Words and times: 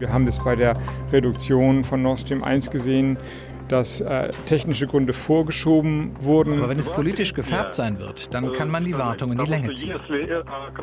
Wir 0.00 0.12
haben 0.12 0.26
das 0.26 0.42
bei 0.42 0.56
der 0.56 0.76
Reduktion 1.12 1.84
von 1.84 2.02
Nord 2.02 2.18
Stream 2.18 2.42
1 2.42 2.68
gesehen, 2.70 3.16
dass 3.68 4.00
äh, 4.00 4.32
technische 4.44 4.88
Gründe 4.88 5.12
vorgeschoben 5.12 6.16
wurden. 6.18 6.58
Aber 6.58 6.68
wenn 6.70 6.80
es 6.80 6.90
politisch 6.90 7.32
gefärbt 7.32 7.76
sein 7.76 8.00
wird, 8.00 8.34
dann 8.34 8.52
kann 8.54 8.68
man 8.68 8.84
die 8.84 8.98
Wartung 8.98 9.30
in 9.30 9.38
die 9.38 9.48
Länge 9.48 9.72
ziehen. 9.74 9.94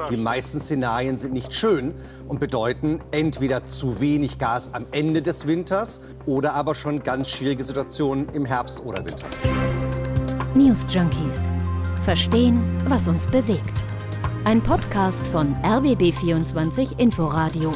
Die 0.09 0.15
meisten 0.15 0.61
Szenarien 0.61 1.17
sind 1.17 1.33
nicht 1.33 1.51
schön 1.51 1.93
und 2.29 2.39
bedeuten 2.39 3.01
entweder 3.11 3.65
zu 3.65 3.99
wenig 3.99 4.37
Gas 4.37 4.73
am 4.73 4.85
Ende 4.93 5.21
des 5.21 5.45
Winters 5.45 5.99
oder 6.25 6.53
aber 6.53 6.73
schon 6.73 7.03
ganz 7.03 7.31
schwierige 7.31 7.65
Situationen 7.65 8.29
im 8.29 8.45
Herbst 8.45 8.81
oder 8.85 9.03
Winter. 9.03 9.27
News 10.55 10.85
Junkies. 10.89 11.51
Verstehen, 12.05 12.63
was 12.87 13.09
uns 13.09 13.27
bewegt. 13.27 13.83
Ein 14.45 14.63
Podcast 14.63 15.21
von 15.27 15.53
RBB24 15.63 16.97
Inforadio. 16.97 17.73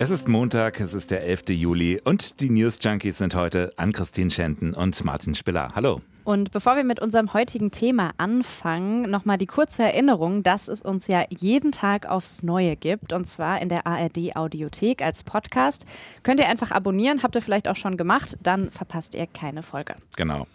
Es 0.00 0.10
ist 0.10 0.28
Montag, 0.28 0.78
es 0.78 0.94
ist 0.94 1.10
der 1.10 1.24
11. 1.24 1.48
Juli 1.48 2.00
und 2.04 2.38
die 2.38 2.50
News 2.50 2.78
Junkies 2.80 3.18
sind 3.18 3.34
heute 3.34 3.72
an 3.78 3.92
Christine 3.92 4.30
Schenten 4.30 4.72
und 4.72 5.04
Martin 5.04 5.34
Spiller. 5.34 5.72
Hallo. 5.74 6.00
Und 6.22 6.52
bevor 6.52 6.76
wir 6.76 6.84
mit 6.84 7.00
unserem 7.00 7.32
heutigen 7.32 7.72
Thema 7.72 8.12
anfangen, 8.16 9.10
nochmal 9.10 9.38
die 9.38 9.46
kurze 9.46 9.82
Erinnerung, 9.82 10.44
dass 10.44 10.68
es 10.68 10.82
uns 10.82 11.08
ja 11.08 11.24
jeden 11.30 11.72
Tag 11.72 12.06
aufs 12.06 12.44
Neue 12.44 12.76
gibt 12.76 13.12
und 13.12 13.26
zwar 13.28 13.60
in 13.60 13.68
der 13.68 13.88
ARD 13.88 14.36
Audiothek 14.36 15.02
als 15.02 15.24
Podcast. 15.24 15.84
Könnt 16.22 16.38
ihr 16.38 16.48
einfach 16.48 16.70
abonnieren, 16.70 17.24
habt 17.24 17.34
ihr 17.34 17.42
vielleicht 17.42 17.66
auch 17.66 17.76
schon 17.76 17.96
gemacht, 17.96 18.36
dann 18.40 18.70
verpasst 18.70 19.16
ihr 19.16 19.26
keine 19.26 19.64
Folge. 19.64 19.96
Genau. 20.14 20.46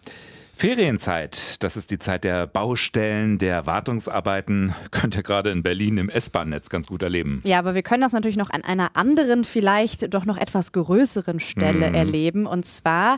Ferienzeit, 0.56 1.64
das 1.64 1.76
ist 1.76 1.90
die 1.90 1.98
Zeit 1.98 2.24
der 2.24 2.46
Baustellen, 2.46 3.40
der 3.40 3.66
Wartungsarbeiten. 3.66 4.74
Könnt 4.92 5.16
ihr 5.16 5.24
gerade 5.24 5.50
in 5.50 5.64
Berlin 5.64 5.98
im 5.98 6.10
S-Bahn-Netz 6.10 6.70
ganz 6.70 6.88
gut 6.88 7.02
erleben. 7.02 7.42
Ja, 7.44 7.58
aber 7.58 7.74
wir 7.74 7.82
können 7.82 8.02
das 8.02 8.14
natürlich 8.14 8.38
noch 8.38 8.52
an 8.52 8.64
einer 8.64 8.96
anderen, 8.96 9.46
vielleicht 9.46 10.14
doch 10.14 10.26
noch 10.26 10.38
etwas 10.38 10.72
größeren 10.72 11.40
Stelle 11.40 11.90
mm. 11.90 11.96
erleben. 11.96 12.46
Und 12.46 12.66
zwar 12.66 13.18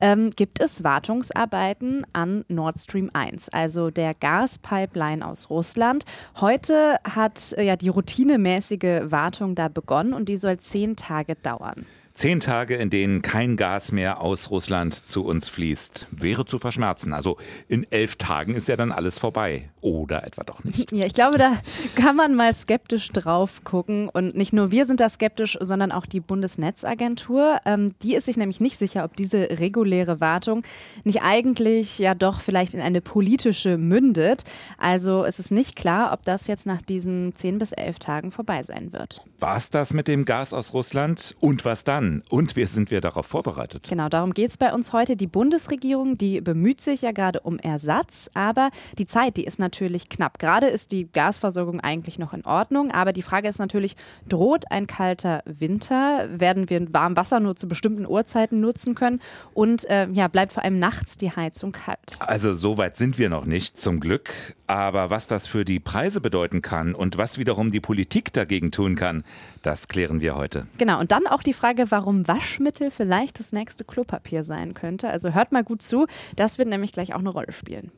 ähm, 0.00 0.30
gibt 0.30 0.60
es 0.60 0.84
Wartungsarbeiten 0.84 2.06
an 2.12 2.44
Nord 2.48 2.78
Stream 2.78 3.10
1, 3.12 3.48
also 3.48 3.90
der 3.90 4.14
Gaspipeline 4.14 5.26
aus 5.26 5.50
Russland. 5.50 6.04
Heute 6.40 6.98
hat 7.02 7.52
äh, 7.54 7.64
ja 7.64 7.76
die 7.76 7.88
routinemäßige 7.88 9.10
Wartung 9.10 9.56
da 9.56 9.68
begonnen 9.68 10.14
und 10.14 10.28
die 10.28 10.36
soll 10.36 10.58
zehn 10.58 10.94
Tage 10.94 11.34
dauern. 11.34 11.84
Zehn 12.16 12.40
Tage, 12.40 12.76
in 12.76 12.88
denen 12.88 13.20
kein 13.20 13.58
Gas 13.58 13.92
mehr 13.92 14.22
aus 14.22 14.50
Russland 14.50 14.94
zu 14.94 15.22
uns 15.26 15.50
fließt, 15.50 16.06
wäre 16.12 16.46
zu 16.46 16.58
verschmerzen. 16.58 17.12
Also 17.12 17.36
in 17.68 17.86
elf 17.92 18.16
Tagen 18.16 18.54
ist 18.54 18.68
ja 18.68 18.76
dann 18.76 18.90
alles 18.90 19.18
vorbei. 19.18 19.68
Oder 19.82 20.24
etwa 20.24 20.42
doch 20.42 20.64
nicht. 20.64 20.90
Ja, 20.96 21.04
ich 21.04 21.12
glaube, 21.12 21.36
da 21.36 21.58
kann 21.94 22.16
man 22.16 22.34
mal 22.34 22.54
skeptisch 22.54 23.10
drauf 23.10 23.64
gucken. 23.64 24.08
Und 24.08 24.34
nicht 24.34 24.54
nur 24.54 24.70
wir 24.70 24.86
sind 24.86 25.00
da 25.00 25.10
skeptisch, 25.10 25.58
sondern 25.60 25.92
auch 25.92 26.06
die 26.06 26.20
Bundesnetzagentur. 26.20 27.58
Ähm, 27.66 27.92
die 28.02 28.14
ist 28.14 28.24
sich 28.24 28.38
nämlich 28.38 28.60
nicht 28.60 28.78
sicher, 28.78 29.04
ob 29.04 29.14
diese 29.14 29.50
reguläre 29.60 30.18
Wartung 30.18 30.62
nicht 31.04 31.22
eigentlich 31.22 31.98
ja 31.98 32.14
doch 32.14 32.40
vielleicht 32.40 32.72
in 32.72 32.80
eine 32.80 33.02
politische 33.02 33.76
mündet. 33.76 34.44
Also 34.78 35.24
es 35.24 35.38
ist 35.38 35.50
nicht 35.50 35.76
klar, 35.76 36.14
ob 36.14 36.22
das 36.22 36.46
jetzt 36.46 36.64
nach 36.64 36.80
diesen 36.80 37.34
zehn 37.34 37.58
bis 37.58 37.72
elf 37.72 37.98
Tagen 37.98 38.32
vorbei 38.32 38.62
sein 38.62 38.94
wird. 38.94 39.22
War 39.38 39.58
es 39.58 39.68
das 39.68 39.92
mit 39.92 40.08
dem 40.08 40.24
Gas 40.24 40.54
aus 40.54 40.72
Russland? 40.72 41.36
Und 41.40 41.66
was 41.66 41.84
dann? 41.84 42.05
Kann. 42.06 42.22
Und 42.30 42.56
wie 42.56 42.64
sind 42.64 42.90
wir 42.90 43.00
darauf 43.00 43.26
vorbereitet? 43.26 43.86
Genau, 43.88 44.08
darum 44.08 44.34
geht 44.34 44.50
es 44.50 44.56
bei 44.56 44.72
uns 44.72 44.92
heute. 44.92 45.16
Die 45.16 45.26
Bundesregierung, 45.26 46.18
die 46.18 46.40
bemüht 46.40 46.80
sich 46.80 47.02
ja 47.02 47.12
gerade 47.12 47.40
um 47.40 47.58
Ersatz, 47.58 48.30
aber 48.34 48.70
die 48.98 49.06
Zeit, 49.06 49.36
die 49.36 49.44
ist 49.44 49.58
natürlich 49.58 50.08
knapp. 50.08 50.38
Gerade 50.38 50.66
ist 50.66 50.92
die 50.92 51.10
Gasversorgung 51.10 51.80
eigentlich 51.80 52.18
noch 52.18 52.32
in 52.32 52.44
Ordnung, 52.44 52.90
aber 52.90 53.12
die 53.12 53.22
Frage 53.22 53.48
ist 53.48 53.58
natürlich, 53.58 53.96
droht 54.28 54.70
ein 54.70 54.86
kalter 54.86 55.42
Winter? 55.46 56.28
Werden 56.30 56.70
wir 56.70 56.92
warm 56.92 57.16
Wasser 57.16 57.40
nur 57.40 57.56
zu 57.56 57.68
bestimmten 57.68 58.06
Uhrzeiten 58.06 58.60
nutzen 58.60 58.94
können? 58.94 59.20
Und 59.54 59.88
äh, 59.88 60.08
ja, 60.12 60.28
bleibt 60.28 60.52
vor 60.52 60.62
allem 60.62 60.78
nachts 60.78 61.16
die 61.16 61.30
Heizung 61.30 61.72
kalt? 61.72 62.16
Also 62.18 62.52
so 62.52 62.78
weit 62.78 62.96
sind 62.96 63.18
wir 63.18 63.28
noch 63.28 63.44
nicht, 63.44 63.78
zum 63.78 64.00
Glück. 64.00 64.30
Aber 64.66 65.10
was 65.10 65.28
das 65.28 65.46
für 65.46 65.64
die 65.64 65.78
Preise 65.78 66.20
bedeuten 66.20 66.60
kann 66.60 66.94
und 66.94 67.16
was 67.16 67.38
wiederum 67.38 67.70
die 67.70 67.80
Politik 67.80 68.32
dagegen 68.32 68.72
tun 68.72 68.96
kann, 68.96 69.22
das 69.62 69.88
klären 69.88 70.20
wir 70.20 70.36
heute. 70.36 70.66
Genau, 70.78 71.00
und 71.00 71.12
dann 71.12 71.26
auch 71.26 71.42
die 71.42 71.52
Frage, 71.52 71.90
warum 71.96 72.28
Waschmittel 72.28 72.90
vielleicht 72.90 73.38
das 73.38 73.52
nächste 73.52 73.82
Klopapier 73.82 74.44
sein 74.44 74.74
könnte. 74.74 75.08
Also 75.08 75.32
hört 75.32 75.52
mal 75.52 75.64
gut 75.64 75.80
zu, 75.80 76.06
das 76.36 76.58
wird 76.58 76.68
nämlich 76.68 76.92
gleich 76.92 77.14
auch 77.14 77.20
eine 77.20 77.30
Rolle 77.30 77.52
spielen. 77.52 77.90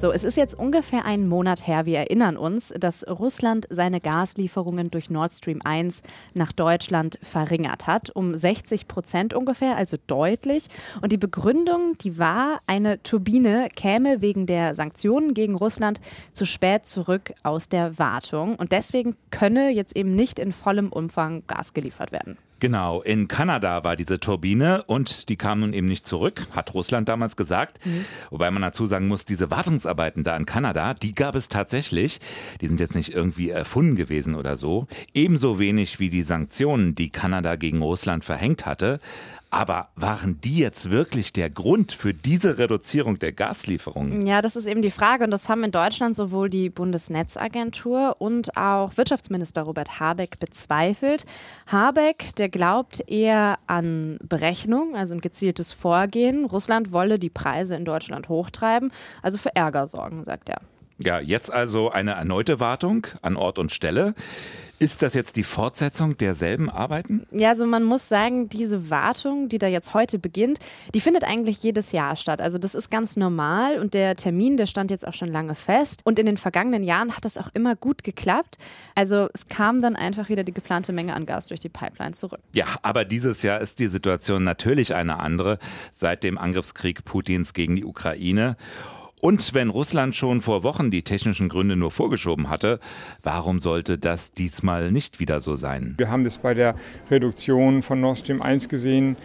So, 0.00 0.12
es 0.12 0.24
ist 0.24 0.38
jetzt 0.38 0.58
ungefähr 0.58 1.04
einen 1.04 1.28
Monat 1.28 1.66
her, 1.66 1.84
wir 1.84 1.98
erinnern 1.98 2.38
uns, 2.38 2.72
dass 2.80 3.06
Russland 3.06 3.66
seine 3.68 4.00
Gaslieferungen 4.00 4.90
durch 4.90 5.10
Nord 5.10 5.30
Stream 5.30 5.60
1 5.62 6.02
nach 6.32 6.52
Deutschland 6.52 7.18
verringert 7.22 7.86
hat, 7.86 8.08
um 8.08 8.34
60 8.34 8.88
Prozent 8.88 9.34
ungefähr, 9.34 9.76
also 9.76 9.98
deutlich. 10.06 10.68
Und 11.02 11.12
die 11.12 11.18
Begründung, 11.18 11.98
die 11.98 12.18
war, 12.18 12.62
eine 12.66 13.02
Turbine 13.02 13.68
käme 13.76 14.22
wegen 14.22 14.46
der 14.46 14.74
Sanktionen 14.74 15.34
gegen 15.34 15.54
Russland 15.54 16.00
zu 16.32 16.46
spät 16.46 16.86
zurück 16.86 17.34
aus 17.42 17.68
der 17.68 17.98
Wartung. 17.98 18.56
Und 18.56 18.72
deswegen 18.72 19.16
könne 19.30 19.68
jetzt 19.68 19.94
eben 19.94 20.14
nicht 20.14 20.38
in 20.38 20.52
vollem 20.52 20.90
Umfang 20.90 21.42
Gas 21.46 21.74
geliefert 21.74 22.10
werden. 22.10 22.38
Genau, 22.60 23.00
in 23.00 23.26
Kanada 23.26 23.84
war 23.84 23.96
diese 23.96 24.20
Turbine 24.20 24.84
und 24.86 25.30
die 25.30 25.36
kam 25.36 25.60
nun 25.60 25.72
eben 25.72 25.86
nicht 25.86 26.06
zurück, 26.06 26.46
hat 26.50 26.74
Russland 26.74 27.08
damals 27.08 27.34
gesagt. 27.34 27.84
Mhm. 27.86 28.04
Wobei 28.28 28.50
man 28.50 28.60
dazu 28.60 28.84
sagen 28.84 29.08
muss, 29.08 29.24
diese 29.24 29.50
Wartungsarbeiten 29.50 30.24
da 30.24 30.36
in 30.36 30.44
Kanada, 30.44 30.92
die 30.92 31.14
gab 31.14 31.34
es 31.34 31.48
tatsächlich. 31.48 32.20
Die 32.60 32.66
sind 32.66 32.78
jetzt 32.78 32.94
nicht 32.94 33.14
irgendwie 33.14 33.48
erfunden 33.48 33.96
gewesen 33.96 34.34
oder 34.34 34.58
so. 34.58 34.86
Ebenso 35.14 35.58
wenig 35.58 36.00
wie 36.00 36.10
die 36.10 36.22
Sanktionen, 36.22 36.94
die 36.94 37.08
Kanada 37.08 37.56
gegen 37.56 37.80
Russland 37.80 38.24
verhängt 38.26 38.66
hatte. 38.66 39.00
Aber 39.52 39.88
waren 39.96 40.40
die 40.40 40.58
jetzt 40.58 40.90
wirklich 40.92 41.32
der 41.32 41.50
Grund 41.50 41.90
für 41.90 42.14
diese 42.14 42.58
Reduzierung 42.58 43.18
der 43.18 43.32
Gaslieferungen? 43.32 44.24
Ja, 44.24 44.42
das 44.42 44.54
ist 44.54 44.66
eben 44.66 44.80
die 44.80 44.92
Frage. 44.92 45.24
Und 45.24 45.32
das 45.32 45.48
haben 45.48 45.64
in 45.64 45.72
Deutschland 45.72 46.14
sowohl 46.14 46.48
die 46.48 46.70
Bundesnetzagentur 46.70 48.16
und 48.20 48.56
auch 48.56 48.96
Wirtschaftsminister 48.96 49.62
Robert 49.62 49.98
Habeck 49.98 50.38
bezweifelt. 50.38 51.26
Habeck, 51.66 52.36
der 52.36 52.48
glaubt 52.48 53.02
eher 53.08 53.58
an 53.66 54.18
Berechnung, 54.22 54.94
also 54.94 55.16
ein 55.16 55.20
gezieltes 55.20 55.72
Vorgehen. 55.72 56.44
Russland 56.44 56.92
wolle 56.92 57.18
die 57.18 57.30
Preise 57.30 57.74
in 57.74 57.84
Deutschland 57.84 58.28
hochtreiben, 58.28 58.92
also 59.20 59.36
für 59.36 59.56
Ärger 59.56 59.88
sorgen, 59.88 60.22
sagt 60.22 60.48
er. 60.48 60.60
Ja, 61.02 61.18
jetzt 61.18 61.50
also 61.50 61.90
eine 61.90 62.12
erneute 62.12 62.60
Wartung 62.60 63.06
an 63.22 63.36
Ort 63.36 63.58
und 63.58 63.72
Stelle. 63.72 64.14
Ist 64.82 65.02
das 65.02 65.12
jetzt 65.12 65.36
die 65.36 65.42
Fortsetzung 65.42 66.16
derselben 66.16 66.70
Arbeiten? 66.70 67.26
Ja, 67.32 67.50
also 67.50 67.66
man 67.66 67.84
muss 67.84 68.08
sagen, 68.08 68.48
diese 68.48 68.88
Wartung, 68.88 69.50
die 69.50 69.58
da 69.58 69.66
jetzt 69.66 69.92
heute 69.92 70.18
beginnt, 70.18 70.58
die 70.94 71.02
findet 71.02 71.22
eigentlich 71.22 71.62
jedes 71.62 71.92
Jahr 71.92 72.16
statt. 72.16 72.40
Also 72.40 72.56
das 72.56 72.74
ist 72.74 72.90
ganz 72.90 73.14
normal 73.18 73.78
und 73.78 73.92
der 73.92 74.16
Termin, 74.16 74.56
der 74.56 74.64
stand 74.64 74.90
jetzt 74.90 75.06
auch 75.06 75.12
schon 75.12 75.28
lange 75.28 75.54
fest. 75.54 76.00
Und 76.04 76.18
in 76.18 76.24
den 76.24 76.38
vergangenen 76.38 76.82
Jahren 76.82 77.14
hat 77.14 77.26
das 77.26 77.36
auch 77.36 77.50
immer 77.52 77.76
gut 77.76 78.04
geklappt. 78.04 78.56
Also 78.94 79.28
es 79.34 79.48
kam 79.48 79.82
dann 79.82 79.96
einfach 79.96 80.30
wieder 80.30 80.44
die 80.44 80.54
geplante 80.54 80.94
Menge 80.94 81.12
an 81.12 81.26
Gas 81.26 81.48
durch 81.48 81.60
die 81.60 81.68
Pipeline 81.68 82.12
zurück. 82.12 82.40
Ja, 82.54 82.64
aber 82.80 83.04
dieses 83.04 83.42
Jahr 83.42 83.60
ist 83.60 83.80
die 83.80 83.88
Situation 83.88 84.44
natürlich 84.44 84.94
eine 84.94 85.18
andere 85.18 85.58
seit 85.92 86.24
dem 86.24 86.38
Angriffskrieg 86.38 87.04
Putins 87.04 87.52
gegen 87.52 87.76
die 87.76 87.84
Ukraine. 87.84 88.56
Und 89.20 89.52
wenn 89.52 89.68
Russland 89.68 90.16
schon 90.16 90.40
vor 90.40 90.62
Wochen 90.62 90.90
die 90.90 91.02
technischen 91.02 91.50
Gründe 91.50 91.76
nur 91.76 91.90
vorgeschoben 91.90 92.48
hatte, 92.48 92.80
warum 93.22 93.60
sollte 93.60 93.98
das 93.98 94.32
diesmal 94.32 94.90
nicht 94.90 95.20
wieder 95.20 95.40
so 95.40 95.56
sein? 95.56 95.94
Wir 95.98 96.10
haben 96.10 96.24
das 96.24 96.38
bei 96.38 96.54
der 96.54 96.74
Reduktion 97.10 97.82
von 97.82 98.00
Nord 98.00 98.20
Stream 98.20 98.40
1 98.40 98.68
gesehen, 98.70 99.16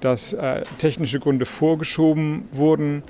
dass 0.00 0.32
äh, 0.32 0.64
technische 0.78 1.20
Gründe 1.20 1.46
vorgeschoben 1.46 2.48
wurden 2.52 3.04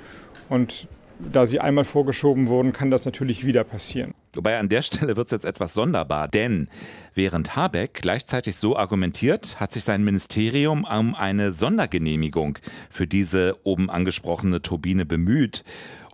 und 0.49 0.87
da 1.19 1.45
sie 1.45 1.59
einmal 1.59 1.85
vorgeschoben 1.85 2.47
wurden, 2.47 2.73
kann 2.73 2.91
das 2.91 3.05
natürlich 3.05 3.45
wieder 3.45 3.63
passieren. 3.63 4.13
Wobei 4.35 4.59
an 4.59 4.67
der 4.67 4.81
Stelle 4.81 5.15
wird 5.15 5.27
es 5.27 5.31
jetzt 5.31 5.45
etwas 5.45 5.73
sonderbar, 5.73 6.27
denn 6.27 6.67
während 7.13 7.55
Habeck 7.55 7.93
gleichzeitig 8.01 8.57
so 8.57 8.75
argumentiert, 8.75 9.59
hat 9.59 9.71
sich 9.71 9.85
sein 9.85 10.03
Ministerium 10.03 10.83
um 10.83 11.15
eine 11.15 11.53
Sondergenehmigung 11.53 12.59
für 12.89 13.07
diese 13.07 13.57
oben 13.63 13.89
angesprochene 13.89 14.61
Turbine 14.61 15.05
bemüht. 15.05 15.63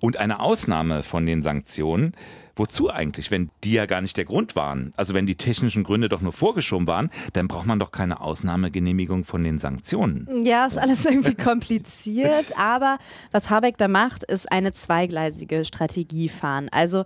Und 0.02 0.18
eine 0.18 0.40
Ausnahme 0.40 1.04
von 1.04 1.26
den 1.26 1.44
Sanktionen, 1.44 2.14
wozu 2.56 2.90
eigentlich, 2.90 3.32
wenn 3.32 3.50
die 3.64 3.74
ja 3.74 3.86
gar 3.86 4.02
nicht 4.02 4.18
der 4.18 4.26
Grund 4.26 4.56
waren? 4.56 4.94
Also 4.98 5.14
wenn 5.14 5.28
die 5.28 5.36
technischen 5.36 5.84
Gründe 5.84 6.10
doch 6.10 6.22
nur 6.22 6.34
vorgeschoben 6.34 6.88
waren, 6.88 7.10
dann 7.34 7.48
braucht 7.48 7.68
man 7.68 7.80
doch 7.80 7.92
keine 7.92 8.20
Ausnahmegenehmigung 8.20 9.24
von 9.26 9.44
den 9.44 9.60
Sanktionen. 9.60 10.44
Ja, 10.44 10.66
ist 10.66 10.78
alles 10.78 11.06
irgendwie 11.06 11.36
kompliziert, 11.36 12.54
aber 12.58 12.98
was 13.32 13.50
Habeck 13.50 13.78
da 13.78 13.88
macht, 13.88 14.24
ist 14.24 14.52
eine 14.52 14.74
zweigleisige 14.74 15.64
Strategie 15.66 16.30
fahren. 16.30 16.68
Also 16.72 17.04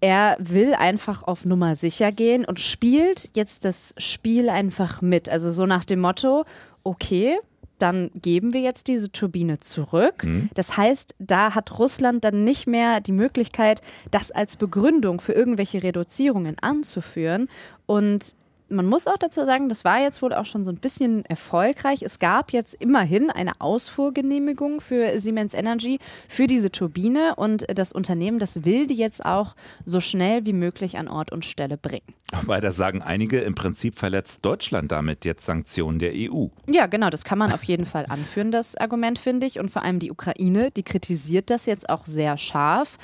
er 0.00 0.36
will 0.38 0.74
einfach 0.74 1.22
auf 1.22 1.44
Nummer 1.44 1.76
sicher 1.76 2.12
gehen 2.12 2.44
und 2.44 2.60
spielt 2.60 3.30
jetzt 3.34 3.64
das 3.64 3.94
Spiel 3.96 4.50
einfach 4.50 5.00
mit. 5.00 5.28
Also 5.28 5.50
so 5.50 5.66
nach 5.66 5.84
dem 5.84 6.00
Motto, 6.00 6.44
okay, 6.82 7.38
dann 7.78 8.10
geben 8.14 8.52
wir 8.52 8.60
jetzt 8.60 8.88
diese 8.88 9.10
Turbine 9.10 9.58
zurück. 9.58 10.24
Mhm. 10.24 10.50
Das 10.54 10.76
heißt, 10.76 11.14
da 11.18 11.54
hat 11.54 11.78
Russland 11.78 12.24
dann 12.24 12.44
nicht 12.44 12.66
mehr 12.66 13.00
die 13.00 13.12
Möglichkeit, 13.12 13.80
das 14.10 14.30
als 14.30 14.56
Begründung 14.56 15.20
für 15.20 15.32
irgendwelche 15.32 15.82
Reduzierungen 15.82 16.56
anzuführen. 16.60 17.48
Und 17.86 18.34
man 18.68 18.86
muss 18.86 19.06
auch 19.06 19.18
dazu 19.18 19.44
sagen, 19.44 19.68
das 19.68 19.84
war 19.84 20.00
jetzt 20.00 20.22
wohl 20.22 20.32
auch 20.32 20.46
schon 20.46 20.64
so 20.64 20.70
ein 20.70 20.76
bisschen 20.76 21.24
erfolgreich. 21.26 22.02
Es 22.02 22.18
gab 22.18 22.52
jetzt 22.52 22.74
immerhin 22.74 23.30
eine 23.30 23.60
Ausfuhrgenehmigung 23.60 24.80
für 24.80 25.18
Siemens 25.20 25.54
Energy 25.54 25.98
für 26.28 26.46
diese 26.46 26.72
Turbine 26.72 27.34
und 27.36 27.66
das 27.76 27.92
Unternehmen, 27.92 28.38
das 28.38 28.64
will 28.64 28.86
die 28.86 28.96
jetzt 28.96 29.24
auch 29.24 29.54
so 29.84 30.00
schnell 30.00 30.46
wie 30.46 30.52
möglich 30.52 30.96
an 30.96 31.08
Ort 31.08 31.30
und 31.30 31.44
Stelle 31.44 31.76
bringen. 31.76 32.14
Weil 32.42 32.60
da 32.60 32.72
sagen 32.72 33.02
einige, 33.02 33.40
im 33.40 33.54
Prinzip 33.54 33.98
verletzt 33.98 34.40
Deutschland 34.42 34.90
damit 34.90 35.24
jetzt 35.24 35.44
Sanktionen 35.44 35.98
der 35.98 36.12
EU. 36.14 36.46
Ja, 36.66 36.86
genau, 36.86 37.10
das 37.10 37.24
kann 37.24 37.38
man 37.38 37.52
auf 37.52 37.64
jeden 37.64 37.86
Fall 37.86 38.06
anführen, 38.08 38.50
das 38.50 38.76
Argument, 38.76 39.18
finde 39.18 39.46
ich. 39.46 39.60
Und 39.60 39.70
vor 39.70 39.82
allem 39.82 39.98
die 39.98 40.10
Ukraine, 40.10 40.70
die 40.70 40.82
kritisiert 40.82 41.50
das 41.50 41.66
jetzt 41.66 41.88
auch 41.88 42.06
sehr 42.06 42.36
scharf. 42.38 42.98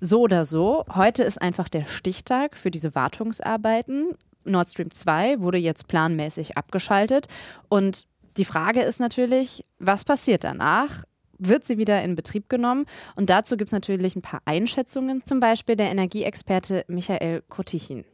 So 0.00 0.22
oder 0.22 0.44
so, 0.44 0.84
heute 0.94 1.22
ist 1.22 1.40
einfach 1.40 1.68
der 1.68 1.84
Stichtag 1.84 2.56
für 2.56 2.70
diese 2.70 2.94
Wartungsarbeiten. 2.94 4.08
Nord 4.44 4.68
Stream 4.68 4.90
2 4.90 5.40
wurde 5.40 5.58
jetzt 5.58 5.88
planmäßig 5.88 6.56
abgeschaltet. 6.56 7.26
Und 7.68 8.06
die 8.36 8.44
Frage 8.44 8.82
ist 8.82 9.00
natürlich, 9.00 9.62
was 9.78 10.04
passiert 10.04 10.44
danach? 10.44 11.04
Wird 11.38 11.64
sie 11.64 11.78
wieder 11.78 12.02
in 12.02 12.14
Betrieb 12.14 12.48
genommen. 12.48 12.86
Und 13.16 13.30
dazu 13.30 13.56
gibt 13.56 13.68
es 13.68 13.72
natürlich 13.72 14.16
ein 14.16 14.22
paar 14.22 14.40
Einschätzungen, 14.44 15.24
zum 15.24 15.40
Beispiel 15.40 15.76
der 15.76 15.90
Energieexperte 15.90 16.84
Michael 16.88 17.42
Kotichin. 17.48 18.04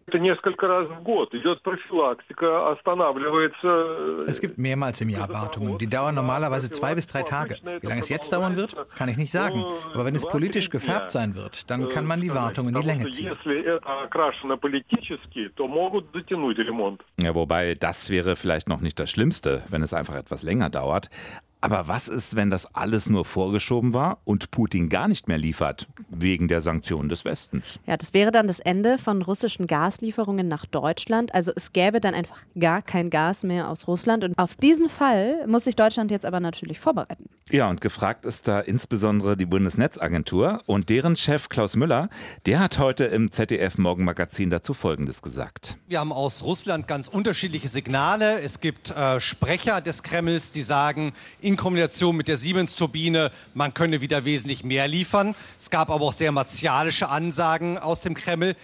Es 4.27 4.41
gibt 4.41 4.59
mehrmals 4.59 5.01
im 5.01 5.09
Jahr 5.09 5.29
Wartungen. 5.29 5.79
Die 5.79 5.87
dauern 5.87 6.15
normalerweise 6.15 6.71
zwei 6.71 6.95
bis 6.95 7.07
drei 7.07 7.23
Tage. 7.23 7.57
Wie 7.81 7.87
lange 7.87 8.01
es 8.01 8.09
jetzt 8.09 8.33
dauern 8.33 8.57
wird, 8.57 8.77
kann 8.97 9.09
ich 9.09 9.17
nicht 9.17 9.31
sagen. 9.31 9.65
Aber 9.95 10.05
wenn 10.05 10.15
es 10.15 10.27
politisch 10.27 10.71
gefärbt 10.71 11.11
sein 11.13 11.35
wird, 11.35 11.71
dann 11.71 11.89
kann 11.89 12.07
man 12.07 12.21
die 12.21 12.35
Wartung 12.35 12.69
in 12.69 12.75
die 12.75 12.87
Länge 12.87 13.11
ziehen. 13.11 13.37
Ja, 17.21 17.35
wobei 17.35 17.75
das 17.75 18.11
wäre 18.11 18.37
vielleicht 18.37 18.69
noch 18.69 18.81
nicht 18.81 18.99
das 18.99 19.11
Schlimmste, 19.11 19.63
wenn 19.69 19.83
es 19.83 19.95
einfach 19.95 20.17
etwas 20.17 20.43
länger 20.43 20.71
dauert. 20.71 21.09
Aber 21.61 21.89
was 21.89 22.09
ist, 22.09 22.37
wenn 22.37 22.51
das 22.51 22.75
alles 22.75 23.11
nur 23.11 23.25
vorgeschoben 23.25 23.93
war 23.93 24.19
und 24.25 24.51
Putin 24.51 24.89
gar 24.89 25.09
nicht 25.09 25.29
mehr 25.29 25.39
liefert, 25.39 25.89
wegen 26.09 26.49
der 26.49 26.61
Sanktionen 26.61 27.09
des 27.09 27.25
Westens? 27.25 27.79
Ja, 27.87 27.97
das 27.97 28.15
wäre 28.15 28.33
dann 28.33 28.47
das 28.47 28.61
Ende 28.61 28.97
von 28.97 29.23
russischen 29.23 29.67
Gaslieferungen 29.67 30.49
nach 30.49 30.65
Deutschland. 30.65 31.35
Also 31.35 31.53
es 31.55 31.73
gäbe 31.73 32.01
dann 32.01 32.15
einfach 32.15 32.39
gar 32.59 32.81
kein 32.83 33.11
Gas 33.11 33.45
mehr 33.45 33.69
aus 33.69 33.87
Russland. 33.87 34.25
Und 34.25 34.39
auf 34.39 34.55
diesen 34.55 34.89
Fall 34.89 35.47
muss 35.47 35.65
sich 35.65 35.77
Deutschland 35.77 36.11
jetzt 36.11 36.25
aber 36.25 36.41
natürlich 36.41 36.81
vorbereiten. 36.81 37.29
Ja, 37.51 37.69
und 37.69 37.81
gefragt 37.81 38.25
ist 38.25 38.47
da 38.47 38.61
insbesondere 38.61 39.37
die 39.37 39.47
Bundesnetzagentur. 39.47 40.63
Und 40.67 40.89
deren 40.89 41.17
Chef 41.17 41.49
Klaus 41.49 41.75
Müller, 41.75 42.09
der 42.47 42.61
hat 42.61 42.79
heute 42.79 43.07
im 43.07 43.33
ZDF 43.33 43.77
Morgenmagazin 43.77 44.51
dazu 44.51 44.73
Folgendes 44.73 45.21
gesagt. 45.21 45.77
Wir 45.89 45.99
haben 46.01 46.13
aus 46.13 46.45
Russland 46.45 46.87
ganz 46.87 47.09
unterschiedliche 47.09 47.69
Signale. 47.69 48.41
Es 48.41 48.61
gibt 48.61 48.93
äh, 48.93 49.19
Sprecher 49.21 49.81
des 49.81 50.05
Kremls, 50.05 50.53
die 50.53 50.63
sagen, 50.63 51.13
in 51.51 51.57
Kombination 51.57 52.17
mit 52.17 52.29
der 52.29 52.37
Siemens-Turbine, 52.37 53.33
man 53.55 53.75
könne 53.75 54.01
wieder 54.01 54.25
wesentlich 54.25 54.63
mehr 54.63 54.87
liefern. 54.87 55.35
Es 55.59 55.69
gab 55.69 55.91
aber 55.91 56.05
auch 56.05 56.13
sehr 56.13 56.31
martialische 56.31 57.09
Ansagen 57.09 57.77
aus 57.77 58.03
dem 58.03 58.15
Kreml 58.15 58.55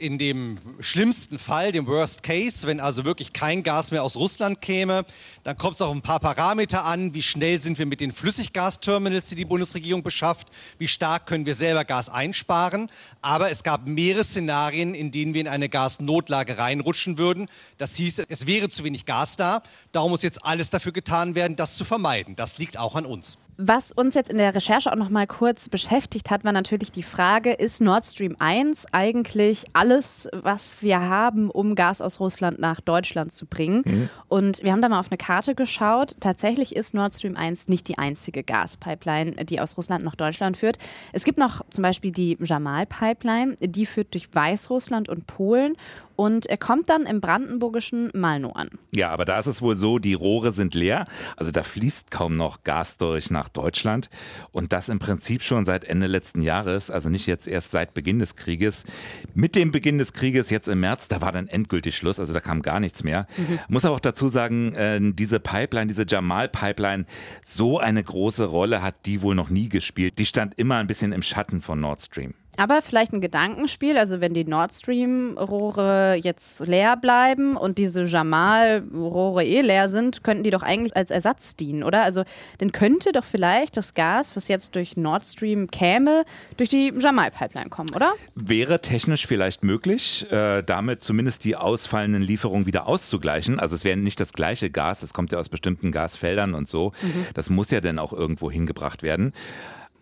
in 0.00 0.18
dem 0.18 0.58
schlimmsten 0.80 1.38
Fall, 1.38 1.72
dem 1.72 1.86
Worst 1.86 2.22
Case, 2.22 2.66
wenn 2.66 2.80
also 2.80 3.04
wirklich 3.04 3.32
kein 3.32 3.62
Gas 3.62 3.90
mehr 3.90 4.02
aus 4.02 4.16
Russland 4.16 4.60
käme, 4.60 5.04
dann 5.44 5.56
kommt 5.56 5.74
es 5.74 5.82
auf 5.82 5.94
ein 5.94 6.00
paar 6.00 6.20
Parameter 6.20 6.84
an. 6.84 7.14
Wie 7.14 7.22
schnell 7.22 7.60
sind 7.60 7.78
wir 7.78 7.86
mit 7.86 8.00
den 8.00 8.10
Flüssiggasterminals, 8.10 9.26
die 9.26 9.34
die 9.34 9.44
Bundesregierung 9.44 10.02
beschafft? 10.02 10.48
Wie 10.78 10.88
stark 10.88 11.26
können 11.26 11.46
wir 11.46 11.54
selber 11.54 11.84
Gas 11.84 12.08
einsparen? 12.08 12.90
Aber 13.20 13.50
es 13.50 13.62
gab 13.62 13.86
mehrere 13.86 14.24
Szenarien, 14.24 14.94
in 14.94 15.10
denen 15.10 15.34
wir 15.34 15.42
in 15.42 15.48
eine 15.48 15.68
Gasnotlage 15.68 16.56
reinrutschen 16.56 17.18
würden. 17.18 17.48
Das 17.76 17.94
hieß, 17.96 18.22
es 18.28 18.46
wäre 18.46 18.70
zu 18.70 18.84
wenig 18.84 19.04
Gas 19.04 19.36
da. 19.36 19.62
Darum 19.92 20.10
muss 20.10 20.22
jetzt 20.22 20.44
alles 20.44 20.70
dafür 20.70 20.92
getan 20.92 21.34
werden, 21.34 21.56
das 21.56 21.76
zu 21.76 21.84
vermeiden. 21.84 22.36
Das 22.36 22.58
liegt 22.58 22.78
auch 22.78 22.96
an 22.96 23.04
uns. 23.04 23.38
Was 23.62 23.92
uns 23.92 24.14
jetzt 24.14 24.30
in 24.30 24.38
der 24.38 24.54
Recherche 24.54 24.90
auch 24.90 24.96
noch 24.96 25.10
mal 25.10 25.26
kurz 25.26 25.68
beschäftigt 25.68 26.30
hat, 26.30 26.44
war 26.44 26.52
natürlich 26.52 26.92
die 26.92 27.02
Frage, 27.02 27.52
ist 27.52 27.82
Nord 27.82 28.06
Stream 28.06 28.34
1 28.38 28.86
eigentlich 28.92 29.66
alles, 29.90 30.28
was 30.32 30.82
wir 30.82 31.00
haben, 31.00 31.50
um 31.50 31.74
Gas 31.74 32.00
aus 32.00 32.20
Russland 32.20 32.60
nach 32.60 32.80
Deutschland 32.80 33.32
zu 33.32 33.46
bringen? 33.46 33.82
Mhm. 33.84 34.08
Und 34.28 34.62
wir 34.62 34.70
haben 34.70 34.82
da 34.82 34.88
mal 34.88 35.00
auf 35.00 35.10
eine 35.10 35.18
Karte 35.18 35.54
geschaut. 35.54 36.14
Tatsächlich 36.20 36.76
ist 36.76 36.94
Nord 36.94 37.12
Stream 37.12 37.36
1 37.36 37.68
nicht 37.68 37.88
die 37.88 37.98
einzige 37.98 38.44
Gaspipeline, 38.44 39.32
die 39.44 39.60
aus 39.60 39.76
Russland 39.76 40.04
nach 40.04 40.14
Deutschland 40.14 40.56
führt. 40.56 40.78
Es 41.12 41.24
gibt 41.24 41.38
noch 41.38 41.62
zum 41.70 41.82
Beispiel 41.82 42.12
die 42.12 42.38
Jamal-Pipeline, 42.40 43.56
die 43.60 43.86
führt 43.86 44.14
durch 44.14 44.32
Weißrussland 44.32 45.08
und 45.08 45.26
Polen 45.26 45.76
und 46.20 46.44
er 46.44 46.58
kommt 46.58 46.90
dann 46.90 47.06
im 47.06 47.22
brandenburgischen 47.22 48.10
Malnow 48.12 48.54
an. 48.54 48.68
Ja, 48.92 49.08
aber 49.08 49.24
da 49.24 49.38
ist 49.38 49.46
es 49.46 49.62
wohl 49.62 49.78
so, 49.78 49.98
die 49.98 50.12
Rohre 50.12 50.52
sind 50.52 50.74
leer, 50.74 51.06
also 51.38 51.50
da 51.50 51.62
fließt 51.62 52.10
kaum 52.10 52.36
noch 52.36 52.62
Gas 52.62 52.98
durch 52.98 53.30
nach 53.30 53.48
Deutschland 53.48 54.10
und 54.52 54.74
das 54.74 54.90
im 54.90 54.98
Prinzip 54.98 55.42
schon 55.42 55.64
seit 55.64 55.86
Ende 55.86 56.08
letzten 56.08 56.42
Jahres, 56.42 56.90
also 56.90 57.08
nicht 57.08 57.26
jetzt 57.26 57.48
erst 57.48 57.70
seit 57.70 57.94
Beginn 57.94 58.18
des 58.18 58.36
Krieges. 58.36 58.84
Mit 59.32 59.56
dem 59.56 59.72
Beginn 59.72 59.96
des 59.96 60.12
Krieges 60.12 60.50
jetzt 60.50 60.68
im 60.68 60.80
März, 60.80 61.08
da 61.08 61.22
war 61.22 61.32
dann 61.32 61.48
endgültig 61.48 61.96
Schluss, 61.96 62.20
also 62.20 62.34
da 62.34 62.40
kam 62.40 62.60
gar 62.60 62.80
nichts 62.80 63.02
mehr. 63.02 63.26
Mhm. 63.38 63.58
Muss 63.68 63.86
aber 63.86 63.94
auch 63.94 64.00
dazu 64.00 64.28
sagen, 64.28 64.74
äh, 64.74 65.00
diese 65.00 65.40
Pipeline, 65.40 65.86
diese 65.86 66.04
Jamal-Pipeline, 66.06 67.06
so 67.42 67.78
eine 67.78 68.04
große 68.04 68.44
Rolle 68.44 68.82
hat 68.82 69.06
die 69.06 69.22
wohl 69.22 69.34
noch 69.34 69.48
nie 69.48 69.70
gespielt. 69.70 70.18
Die 70.18 70.26
stand 70.26 70.58
immer 70.58 70.76
ein 70.76 70.86
bisschen 70.86 71.12
im 71.12 71.22
Schatten 71.22 71.62
von 71.62 71.80
Nord 71.80 72.02
Stream. 72.02 72.34
Aber 72.56 72.82
vielleicht 72.82 73.12
ein 73.12 73.20
Gedankenspiel, 73.20 73.96
also 73.96 74.20
wenn 74.20 74.34
die 74.34 74.44
Nord 74.44 74.74
Stream-Rohre 74.74 76.16
jetzt 76.22 76.60
leer 76.66 76.96
bleiben 76.96 77.56
und 77.56 77.78
diese 77.78 78.04
Jamal-Rohre 78.04 79.44
eh 79.44 79.60
leer 79.60 79.88
sind, 79.88 80.22
könnten 80.24 80.42
die 80.42 80.50
doch 80.50 80.62
eigentlich 80.62 80.96
als 80.96 81.10
Ersatz 81.10 81.56
dienen, 81.56 81.82
oder? 81.82 82.02
Also 82.02 82.24
dann 82.58 82.72
könnte 82.72 83.12
doch 83.12 83.24
vielleicht 83.24 83.76
das 83.76 83.94
Gas, 83.94 84.36
was 84.36 84.48
jetzt 84.48 84.74
durch 84.74 84.96
Nord 84.96 85.24
Stream 85.26 85.70
käme, 85.70 86.24
durch 86.56 86.68
die 86.68 86.92
Jamal-Pipeline 86.98 87.70
kommen, 87.70 87.90
oder? 87.94 88.12
Wäre 88.34 88.80
technisch 88.80 89.26
vielleicht 89.26 89.64
möglich, 89.64 90.30
äh, 90.30 90.62
damit 90.62 91.02
zumindest 91.02 91.44
die 91.44 91.56
ausfallenden 91.56 92.22
Lieferungen 92.22 92.66
wieder 92.66 92.86
auszugleichen. 92.86 93.60
Also 93.60 93.76
es 93.76 93.84
wäre 93.84 93.96
nicht 93.96 94.20
das 94.20 94.32
gleiche 94.32 94.70
Gas, 94.70 95.00
das 95.00 95.14
kommt 95.14 95.32
ja 95.32 95.38
aus 95.38 95.48
bestimmten 95.48 95.92
Gasfeldern 95.92 96.54
und 96.54 96.68
so. 96.68 96.92
Mhm. 97.00 97.26
Das 97.34 97.48
muss 97.48 97.70
ja 97.70 97.80
dann 97.80 97.98
auch 97.98 98.12
irgendwo 98.12 98.50
hingebracht 98.50 99.02
werden. 99.02 99.32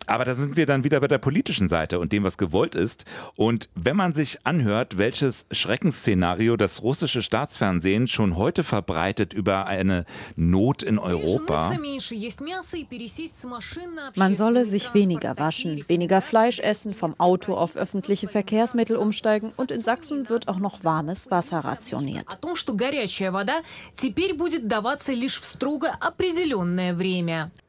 Aber 0.07 0.25
da 0.25 0.33
sind 0.33 0.55
wir 0.55 0.65
dann 0.65 0.83
wieder 0.83 0.99
bei 0.99 1.07
der 1.07 1.17
politischen 1.17 1.67
Seite 1.67 1.99
und 1.99 2.11
dem, 2.11 2.23
was 2.23 2.37
gewollt 2.37 2.75
ist. 2.75 3.05
Und 3.35 3.69
wenn 3.75 3.95
man 3.95 4.13
sich 4.13 4.39
anhört, 4.45 4.97
welches 4.97 5.45
Schreckensszenario 5.51 6.57
das 6.57 6.81
russische 6.81 7.21
Staatsfernsehen 7.21 8.07
schon 8.07 8.35
heute 8.35 8.63
verbreitet 8.63 9.33
über 9.33 9.67
eine 9.67 10.05
Not 10.35 10.83
in 10.83 10.99
Europa. 10.99 11.71
Man 14.15 14.35
solle 14.35 14.65
sich 14.65 14.93
weniger 14.93 15.37
waschen, 15.37 15.83
weniger 15.87 16.21
Fleisch 16.21 16.59
essen, 16.59 16.93
vom 16.93 17.19
Auto 17.19 17.53
auf 17.55 17.75
öffentliche 17.75 18.27
Verkehrsmittel 18.27 18.97
umsteigen 18.97 19.51
und 19.57 19.71
in 19.71 19.83
Sachsen 19.83 20.29
wird 20.29 20.47
auch 20.47 20.59
noch 20.59 20.83
warmes 20.83 21.29
Wasser 21.31 21.59
rationiert. 21.59 22.39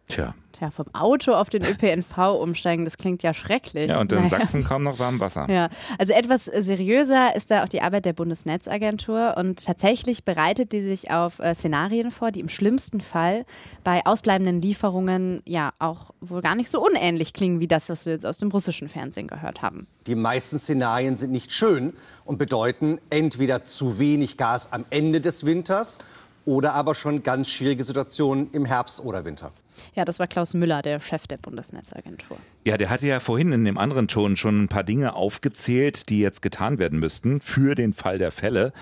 Tja, 0.08 0.34
ja, 0.58 0.70
vom 0.70 0.86
Auto 0.94 1.32
auf 1.32 1.50
den 1.50 1.64
ÖPNV 1.64 2.40
umsteigen, 2.40 2.84
das 2.84 2.96
klingt 2.96 3.22
ja 3.22 3.34
schrecklich. 3.34 3.88
Ja, 3.88 4.00
und 4.00 4.12
in 4.12 4.18
naja. 4.18 4.30
Sachsen 4.30 4.64
kaum 4.64 4.82
noch 4.82 4.98
warm 4.98 5.20
Wasser. 5.20 5.46
Ja, 5.50 5.68
also 5.98 6.12
etwas 6.12 6.46
seriöser 6.46 7.36
ist 7.36 7.50
da 7.50 7.64
auch 7.64 7.68
die 7.68 7.82
Arbeit 7.82 8.04
der 8.04 8.12
Bundesnetzagentur 8.12 9.34
und 9.36 9.64
tatsächlich 9.64 10.24
bereitet 10.24 10.72
die 10.72 10.82
sich 10.82 11.10
auf 11.10 11.38
äh, 11.38 11.54
Szenarien 11.54 12.10
vor, 12.10 12.32
die 12.32 12.40
im 12.40 12.48
schlimmsten 12.48 13.00
Fall 13.00 13.44
bei 13.84 14.04
ausbleibenden 14.04 14.60
Lieferungen 14.60 15.42
ja 15.44 15.72
auch 15.78 16.10
wohl 16.20 16.40
gar 16.40 16.54
nicht 16.54 16.70
so 16.70 16.84
unähnlich 16.84 17.32
klingen 17.32 17.60
wie 17.60 17.68
das, 17.68 17.88
was 17.88 18.06
wir 18.06 18.12
jetzt 18.12 18.26
aus 18.26 18.38
dem 18.38 18.50
russischen 18.50 18.88
Fernsehen 18.88 19.26
gehört 19.26 19.62
haben. 19.62 19.86
Die 20.06 20.14
meisten 20.14 20.58
Szenarien 20.58 21.16
sind 21.16 21.32
nicht 21.32 21.52
schön 21.52 21.92
und 22.24 22.38
bedeuten 22.38 22.98
entweder 23.10 23.64
zu 23.64 23.98
wenig 23.98 24.36
Gas 24.36 24.72
am 24.72 24.84
Ende 24.90 25.20
des 25.20 25.44
Winters 25.44 25.98
oder 26.44 26.74
aber 26.74 26.94
schon 26.94 27.22
ganz 27.22 27.48
schwierige 27.48 27.84
Situationen 27.84 28.50
im 28.52 28.64
Herbst 28.64 29.04
oder 29.04 29.24
Winter. 29.24 29.52
Ja, 29.94 30.04
das 30.04 30.18
war 30.18 30.26
Klaus 30.26 30.54
Müller, 30.54 30.82
der 30.82 31.00
Chef 31.00 31.26
der 31.26 31.36
Bundesnetzagentur. 31.36 32.36
Ja, 32.66 32.76
der 32.76 32.90
hatte 32.90 33.06
ja 33.06 33.20
vorhin 33.20 33.52
in 33.52 33.64
dem 33.64 33.78
anderen 33.78 34.08
Ton 34.08 34.36
schon 34.36 34.64
ein 34.64 34.68
paar 34.68 34.84
Dinge 34.84 35.14
aufgezählt, 35.14 36.08
die 36.08 36.20
jetzt 36.20 36.42
getan 36.42 36.78
werden 36.78 36.98
müssten 36.98 37.40
für 37.40 37.74
den 37.74 37.92
Fall 37.92 38.18
der 38.18 38.32
Fälle. 38.32 38.72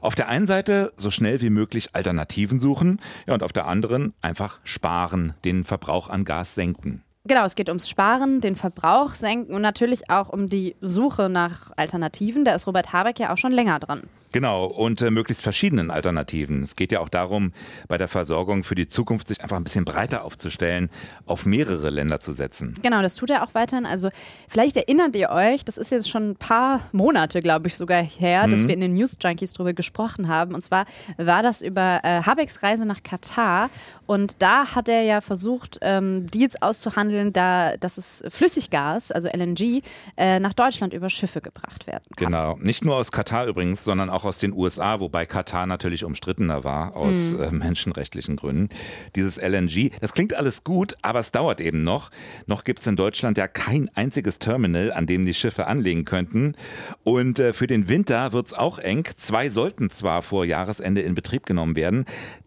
Auf 0.00 0.14
der 0.14 0.28
einen 0.28 0.46
Seite 0.46 0.92
so 0.96 1.10
schnell 1.10 1.40
wie 1.40 1.50
möglich 1.50 1.90
Alternativen 1.94 2.60
suchen, 2.60 3.00
ja, 3.26 3.34
und 3.34 3.42
auf 3.42 3.52
der 3.52 3.66
anderen 3.66 4.12
einfach 4.20 4.60
sparen, 4.62 5.32
den 5.44 5.64
Verbrauch 5.64 6.10
an 6.10 6.24
Gas 6.24 6.54
senken. 6.54 7.02
Genau, 7.26 7.46
es 7.46 7.54
geht 7.54 7.70
ums 7.70 7.88
Sparen, 7.88 8.42
den 8.42 8.54
Verbrauch 8.54 9.14
senken 9.14 9.54
und 9.54 9.62
natürlich 9.62 10.10
auch 10.10 10.28
um 10.28 10.50
die 10.50 10.76
Suche 10.82 11.30
nach 11.30 11.72
Alternativen. 11.74 12.44
Da 12.44 12.54
ist 12.54 12.66
Robert 12.66 12.92
Habeck 12.92 13.18
ja 13.18 13.32
auch 13.32 13.38
schon 13.38 13.52
länger 13.52 13.78
dran. 13.78 14.02
Genau, 14.34 14.64
und 14.64 15.00
äh, 15.00 15.12
möglichst 15.12 15.44
verschiedenen 15.44 15.92
Alternativen. 15.92 16.64
Es 16.64 16.74
geht 16.74 16.90
ja 16.90 16.98
auch 16.98 17.08
darum, 17.08 17.52
bei 17.86 17.98
der 17.98 18.08
Versorgung 18.08 18.64
für 18.64 18.74
die 18.74 18.88
Zukunft 18.88 19.28
sich 19.28 19.40
einfach 19.40 19.56
ein 19.56 19.62
bisschen 19.62 19.84
breiter 19.84 20.24
aufzustellen, 20.24 20.90
auf 21.24 21.46
mehrere 21.46 21.88
Länder 21.88 22.18
zu 22.18 22.32
setzen. 22.32 22.74
Genau, 22.82 23.00
das 23.00 23.14
tut 23.14 23.30
er 23.30 23.44
auch 23.44 23.54
weiterhin. 23.54 23.86
Also 23.86 24.08
vielleicht 24.48 24.76
erinnert 24.76 25.14
ihr 25.14 25.30
euch, 25.30 25.64
das 25.64 25.78
ist 25.78 25.92
jetzt 25.92 26.10
schon 26.10 26.30
ein 26.30 26.36
paar 26.36 26.80
Monate, 26.90 27.42
glaube 27.42 27.68
ich, 27.68 27.76
sogar 27.76 28.02
her, 28.02 28.48
mhm. 28.48 28.50
dass 28.50 28.66
wir 28.66 28.74
in 28.74 28.80
den 28.80 28.90
News 28.90 29.16
Junkies 29.22 29.52
darüber 29.52 29.72
gesprochen 29.72 30.26
haben. 30.26 30.52
Und 30.52 30.62
zwar 30.62 30.86
war 31.16 31.44
das 31.44 31.62
über 31.62 32.00
äh, 32.02 32.22
Habecks 32.22 32.60
Reise 32.64 32.86
nach 32.86 33.04
Katar. 33.04 33.70
Und 34.06 34.42
da 34.42 34.74
hat 34.74 34.88
er 34.88 35.02
ja 35.02 35.20
versucht, 35.20 35.78
ähm, 35.80 36.26
Deals 36.26 36.60
auszuhandeln, 36.60 37.13
da, 37.32 37.76
dass 37.76 37.98
es 37.98 38.24
Flüssiggas, 38.28 39.12
also 39.12 39.28
LNG, 39.28 39.82
äh, 40.16 40.40
nach 40.40 40.52
Deutschland 40.52 40.92
über 40.92 41.10
Schiffe 41.10 41.40
gebracht 41.40 41.86
werden 41.86 42.04
kann. 42.16 42.26
Genau, 42.26 42.56
nicht 42.60 42.84
nur 42.84 42.96
aus 42.96 43.12
Katar 43.12 43.46
übrigens, 43.46 43.84
sondern 43.84 44.10
auch 44.10 44.24
aus 44.24 44.38
den 44.38 44.52
USA, 44.52 45.00
wobei 45.00 45.26
Katar 45.26 45.66
natürlich 45.66 46.04
umstrittener 46.04 46.64
war 46.64 46.96
aus 46.96 47.32
mhm. 47.32 47.42
äh, 47.42 47.50
menschenrechtlichen 47.50 48.36
Gründen. 48.36 48.68
Dieses 49.16 49.38
LNG, 49.38 49.90
das 50.00 50.12
klingt 50.12 50.34
alles 50.34 50.64
gut, 50.64 50.94
aber 51.02 51.20
es 51.20 51.32
dauert 51.32 51.60
eben 51.60 51.84
noch. 51.84 52.10
Noch 52.46 52.64
gibt 52.64 52.80
es 52.80 52.86
in 52.86 52.96
Deutschland 52.96 53.38
ja 53.38 53.48
kein 53.48 53.90
einziges 53.94 54.38
Terminal, 54.38 54.92
an 54.92 55.06
dem 55.06 55.26
die 55.26 55.34
Schiffe 55.34 55.66
anlegen 55.66 56.04
könnten. 56.04 56.54
Und 57.02 57.38
äh, 57.38 57.52
für 57.52 57.66
den 57.66 57.88
Winter 57.88 58.32
wird 58.32 58.46
es 58.46 58.52
auch 58.54 58.78
eng. 58.78 59.06
Zwei 59.16 59.50
sollten 59.50 59.90
zwar 59.90 60.22
vor 60.22 60.44
Jahresende 60.44 61.00
in 61.00 61.14
Betrieb 61.14 61.46
genommen 61.46 61.76
werden. 61.76 62.04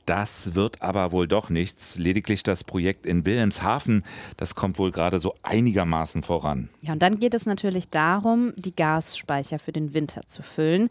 Das 0.08 0.56
wird 0.56 0.82
aber 0.82 1.12
wohl 1.12 1.28
doch 1.28 1.50
nichts. 1.50 1.98
Lediglich 1.98 2.42
das 2.42 2.64
Projekt 2.64 3.06
in 3.06 3.26
Wilhelmshaven, 3.26 4.04
das 4.38 4.56
kommt 4.56 4.80
wohl 4.80 4.92
gerade 4.92 5.20
so 5.20 5.36
einigermaßen 5.44 6.24
voran. 6.24 6.70
Ja, 6.82 6.94
und 6.94 7.02
dann 7.02 7.20
geht 7.20 7.34
es 7.34 7.46
natürlich 7.46 7.90
darum, 7.90 8.54
die 8.56 8.74
Gasspeicher 8.74 9.60
für 9.60 9.74
den 9.74 9.94
Winter 9.94 10.22
zu 10.26 10.44
füllen. 10.44 10.88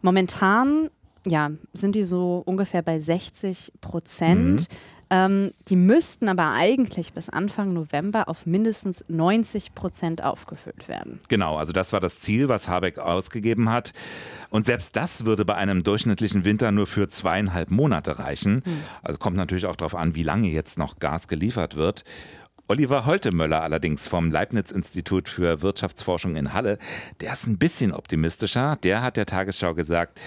Momentan 0.00 0.88
ja, 1.26 1.50
sind 1.74 1.94
die 1.94 2.04
so 2.04 2.42
ungefähr 2.46 2.82
bei 2.82 3.00
60 3.00 3.72
Prozent. 3.80 4.68
Mhm. 4.70 4.76
Ähm, 5.10 5.52
die 5.68 5.76
müssten 5.76 6.28
aber 6.28 6.52
eigentlich 6.52 7.12
bis 7.12 7.28
Anfang 7.28 7.72
November 7.72 8.28
auf 8.28 8.46
mindestens 8.46 9.04
90 9.08 9.74
Prozent 9.74 10.22
aufgefüllt 10.22 10.88
werden. 10.88 11.20
Genau, 11.28 11.56
also 11.56 11.72
das 11.72 11.92
war 11.92 12.00
das 12.00 12.20
Ziel, 12.20 12.48
was 12.48 12.68
Habeck 12.68 12.98
ausgegeben 12.98 13.68
hat. 13.68 13.92
Und 14.50 14.66
selbst 14.66 14.96
das 14.96 15.24
würde 15.24 15.44
bei 15.44 15.54
einem 15.54 15.82
durchschnittlichen 15.82 16.44
Winter 16.44 16.70
nur 16.70 16.86
für 16.86 17.08
zweieinhalb 17.08 17.70
Monate 17.70 18.18
reichen. 18.18 18.62
Hm. 18.64 18.82
Also 19.02 19.18
kommt 19.18 19.36
natürlich 19.36 19.66
auch 19.66 19.76
darauf 19.76 19.94
an, 19.94 20.14
wie 20.14 20.22
lange 20.22 20.48
jetzt 20.48 20.78
noch 20.78 20.98
Gas 20.98 21.28
geliefert 21.28 21.76
wird. 21.76 22.04
Oliver 22.66 23.04
Holtemöller 23.04 23.62
allerdings 23.62 24.08
vom 24.08 24.30
Leibniz-Institut 24.30 25.28
für 25.28 25.60
Wirtschaftsforschung 25.60 26.34
in 26.34 26.54
Halle, 26.54 26.78
der 27.20 27.34
ist 27.34 27.46
ein 27.46 27.58
bisschen 27.58 27.92
optimistischer. 27.92 28.76
Der 28.82 29.02
hat 29.02 29.18
der 29.18 29.26
Tagesschau 29.26 29.74
gesagt, 29.74 30.18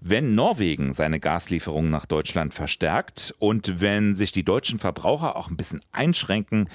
wenn 0.00 0.34
Norwegen 0.34 0.92
seine 0.92 1.20
Gaslieferungen 1.20 1.92
nach 1.92 2.04
Deutschland 2.04 2.52
verstärkt 2.52 3.32
und 3.38 3.80
wenn 3.80 4.16
sich 4.16 4.32
die 4.32 4.44
deutschen 4.44 4.80
Verbraucher 4.80 5.36
auch 5.36 5.48
ein 5.48 5.56
bisschen 5.56 5.82
einschränken, 5.92 6.68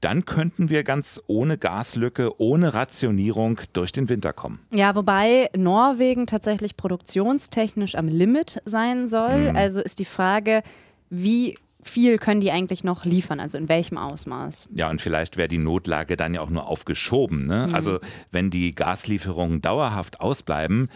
dann 0.00 0.24
könnten 0.24 0.70
wir 0.70 0.82
ganz 0.82 1.20
ohne 1.26 1.58
Gaslücke, 1.58 2.40
ohne 2.40 2.72
Rationierung 2.72 3.60
durch 3.74 3.92
den 3.92 4.08
Winter 4.08 4.32
kommen. 4.32 4.60
Ja, 4.70 4.94
wobei 4.94 5.50
Norwegen 5.54 6.26
tatsächlich 6.26 6.78
produktionstechnisch 6.78 7.96
am 7.96 8.08
Limit 8.08 8.62
sein 8.64 9.06
soll. 9.06 9.50
Mhm. 9.50 9.56
Also 9.56 9.82
ist 9.82 9.98
die 9.98 10.04
Frage, 10.06 10.62
wie 11.10 11.58
viel 11.84 12.18
können 12.18 12.40
die 12.40 12.50
eigentlich 12.50 12.82
noch 12.82 13.04
liefern? 13.04 13.40
Also 13.40 13.58
in 13.58 13.68
welchem 13.68 13.98
Ausmaß? 13.98 14.68
Ja, 14.74 14.90
und 14.90 15.00
vielleicht 15.00 15.36
wäre 15.36 15.48
die 15.48 15.58
Notlage 15.58 16.16
dann 16.16 16.34
ja 16.34 16.40
auch 16.40 16.50
nur 16.50 16.66
aufgeschoben. 16.66 17.46
Ne? 17.46 17.68
Mhm. 17.68 17.74
Also 17.74 18.00
wenn 18.30 18.50
die 18.50 18.74
Gaslieferungen 18.74 19.60
dauerhaft 19.62 20.20
ausbleiben, 20.20 20.88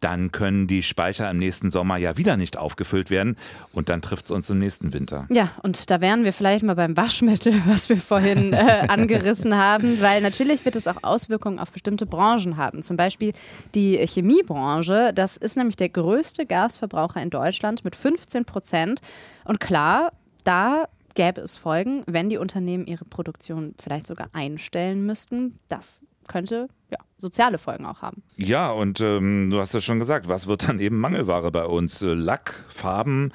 dann 0.00 0.32
können 0.32 0.66
die 0.66 0.82
Speicher 0.82 1.30
im 1.30 1.38
nächsten 1.38 1.70
Sommer 1.70 1.96
ja 1.98 2.16
wieder 2.16 2.36
nicht 2.36 2.56
aufgefüllt 2.56 3.10
werden 3.10 3.36
und 3.72 3.88
dann 3.88 4.02
trifft 4.02 4.26
es 4.26 4.30
uns 4.30 4.48
im 4.50 4.58
nächsten 4.58 4.92
Winter. 4.92 5.26
Ja, 5.30 5.50
und 5.62 5.90
da 5.90 6.00
wären 6.00 6.24
wir 6.24 6.32
vielleicht 6.32 6.64
mal 6.64 6.74
beim 6.74 6.96
Waschmittel, 6.96 7.54
was 7.66 7.88
wir 7.88 7.98
vorhin 7.98 8.52
äh, 8.52 8.86
angerissen 8.88 9.54
haben, 9.56 10.00
weil 10.00 10.22
natürlich 10.22 10.64
wird 10.64 10.76
es 10.76 10.88
auch 10.88 11.02
Auswirkungen 11.02 11.58
auf 11.58 11.70
bestimmte 11.70 12.06
Branchen 12.06 12.56
haben. 12.56 12.82
Zum 12.82 12.96
Beispiel 12.96 13.32
die 13.74 13.96
Chemiebranche, 13.98 15.12
das 15.14 15.36
ist 15.36 15.56
nämlich 15.56 15.76
der 15.76 15.90
größte 15.90 16.46
Gasverbraucher 16.46 17.22
in 17.22 17.30
Deutschland 17.30 17.84
mit 17.84 17.94
15 17.94 18.44
Prozent. 18.46 19.00
Und 19.44 19.60
klar, 19.60 20.12
da 20.50 20.88
gäbe 21.14 21.40
es 21.42 21.56
Folgen, 21.56 22.02
wenn 22.06 22.28
die 22.28 22.36
Unternehmen 22.36 22.84
ihre 22.84 23.04
Produktion 23.04 23.74
vielleicht 23.80 24.08
sogar 24.08 24.30
einstellen 24.32 25.06
müssten. 25.06 25.60
Das 25.68 26.02
könnte 26.26 26.68
ja, 26.90 26.98
soziale 27.18 27.58
Folgen 27.58 27.86
auch 27.86 28.02
haben. 28.02 28.24
Ja, 28.36 28.72
und 28.72 29.00
ähm, 29.00 29.48
du 29.50 29.60
hast 29.60 29.74
es 29.74 29.84
schon 29.84 30.00
gesagt, 30.00 30.26
was 30.26 30.48
wird 30.48 30.68
dann 30.68 30.80
eben 30.80 30.98
Mangelware 30.98 31.52
bei 31.52 31.64
uns? 31.64 32.02
Äh, 32.02 32.14
Lack, 32.14 32.64
Farben. 32.68 33.30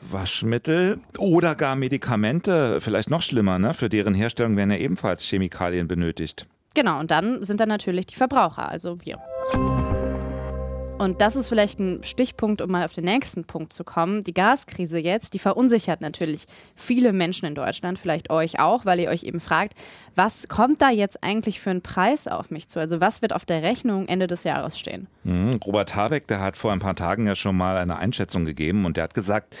Waschmittel 0.00 1.00
oder 1.18 1.54
gar 1.54 1.76
Medikamente, 1.76 2.80
vielleicht 2.80 3.10
noch 3.10 3.22
schlimmer, 3.22 3.58
ne? 3.58 3.72
Für 3.72 3.88
deren 3.88 4.12
Herstellung 4.12 4.56
werden 4.56 4.70
ja 4.70 4.76
ebenfalls 4.76 5.24
Chemikalien 5.24 5.88
benötigt. 5.88 6.46
Genau, 6.74 7.00
und 7.00 7.10
dann 7.10 7.42
sind 7.42 7.58
da 7.58 7.66
natürlich 7.66 8.06
die 8.06 8.16
Verbraucher, 8.16 8.68
also 8.68 8.98
wir. 9.00 9.18
Und 11.04 11.20
das 11.20 11.36
ist 11.36 11.48
vielleicht 11.48 11.78
ein 11.78 12.02
Stichpunkt, 12.02 12.62
um 12.62 12.70
mal 12.70 12.84
auf 12.84 12.92
den 12.92 13.04
nächsten 13.04 13.44
Punkt 13.44 13.74
zu 13.74 13.84
kommen. 13.84 14.24
Die 14.24 14.32
Gaskrise 14.32 14.98
jetzt, 14.98 15.34
die 15.34 15.38
verunsichert 15.38 16.00
natürlich 16.00 16.46
viele 16.74 17.12
Menschen 17.12 17.44
in 17.44 17.54
Deutschland, 17.54 17.98
vielleicht 17.98 18.30
euch 18.30 18.58
auch, 18.58 18.86
weil 18.86 19.00
ihr 19.00 19.10
euch 19.10 19.22
eben 19.22 19.38
fragt, 19.38 19.74
was 20.16 20.48
kommt 20.48 20.80
da 20.80 20.88
jetzt 20.88 21.22
eigentlich 21.22 21.60
für 21.60 21.70
einen 21.70 21.82
Preis 21.82 22.26
auf 22.26 22.50
mich 22.50 22.68
zu? 22.68 22.80
Also 22.80 23.00
was 23.00 23.20
wird 23.20 23.34
auf 23.34 23.44
der 23.44 23.62
Rechnung 23.62 24.08
Ende 24.08 24.26
des 24.26 24.44
Jahres 24.44 24.78
stehen? 24.78 25.06
Mhm. 25.24 25.60
Robert 25.66 25.94
Habeck, 25.94 26.26
der 26.26 26.40
hat 26.40 26.56
vor 26.56 26.72
ein 26.72 26.80
paar 26.80 26.96
Tagen 26.96 27.26
ja 27.26 27.36
schon 27.36 27.56
mal 27.56 27.76
eine 27.76 27.96
Einschätzung 27.96 28.46
gegeben 28.46 28.86
und 28.86 28.96
der 28.96 29.04
hat 29.04 29.14
gesagt, 29.14 29.54